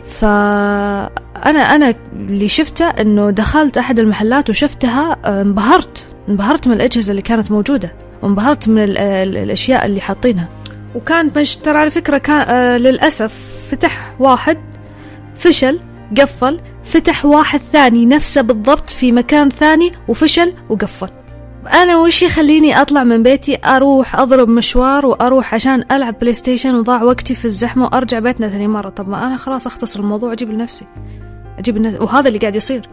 فأنا 0.05 1.59
أنا 1.59 1.95
اللي 2.13 2.47
شفته 2.47 2.85
إنه 2.85 3.29
دخلت 3.29 3.77
أحد 3.77 3.99
المحلات 3.99 4.49
وشفتها 4.49 5.17
انبهرت 5.41 6.05
انبهرت 6.29 6.67
من 6.67 6.73
الأجهزة 6.73 7.11
اللي 7.11 7.21
كانت 7.21 7.51
موجودة 7.51 7.93
وانبهرت 8.21 8.67
من 8.67 8.83
الأشياء 8.97 9.85
اللي 9.85 10.01
حاطينها. 10.01 10.49
وكان 10.95 11.33
ترى 11.63 11.77
على 11.77 11.91
فكرة 11.91 12.17
كان 12.17 12.45
آه 12.49 12.77
للأسف 12.77 13.33
فتح 13.71 14.15
واحد 14.19 14.57
فشل 15.35 15.79
قفل 16.17 16.59
فتح 16.83 17.25
واحد 17.25 17.61
ثاني 17.73 18.05
نفسه 18.05 18.41
بالضبط 18.41 18.89
في 18.89 19.11
مكان 19.11 19.49
ثاني 19.49 19.91
وفشل 20.07 20.53
وقفل. 20.69 21.09
أنا 21.67 21.97
وش 21.97 22.23
يخليني 22.23 22.81
أطلع 22.81 23.03
من 23.03 23.23
بيتي؟ 23.23 23.57
أروح 23.65 24.15
أضرب 24.15 24.49
مشوار 24.49 25.05
وأروح 25.05 25.53
عشان 25.53 25.83
ألعب 25.91 26.19
PlayStation 26.19 26.75
وضاع 26.75 27.03
وقتي 27.03 27.35
في 27.35 27.45
الزحمة 27.45 27.85
وأرجع 27.85 28.19
بيتنا 28.19 28.49
ثاني 28.49 28.67
مرة. 28.67 28.89
طب 28.89 29.09
ما 29.09 29.27
أنا 29.27 29.37
خلاص 29.37 29.67
أختصر 29.67 29.99
الموضوع 29.99 30.33
أجيب 30.33 30.51
لنفسي. 30.51 30.85
أجيب 31.57 31.77
لنفسي 31.77 31.99
وهذا 32.03 32.27
اللي 32.27 32.39
قاعد 32.39 32.55
يصير 32.55 32.89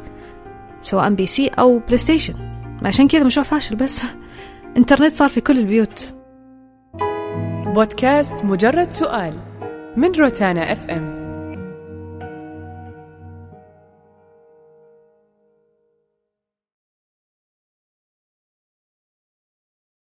سواء 0.81 1.11
PC 1.11 1.49
أو 1.49 1.79
PlayStation 1.79 2.35
عشان 2.83 3.09
كذا 3.09 3.25
مشروع 3.25 3.45
فاشل 3.47 3.77
بس. 3.77 4.03
إنترنت 4.77 5.17
صار 5.17 5.29
في 5.29 5.41
كل 5.41 5.59
البيوت. 5.59 6.15
بودكاست 7.67 8.45
مجرد 8.45 8.93
سؤال 8.93 9.35
من 9.97 10.13
روتانا 10.13 10.73
FM 10.73 11.16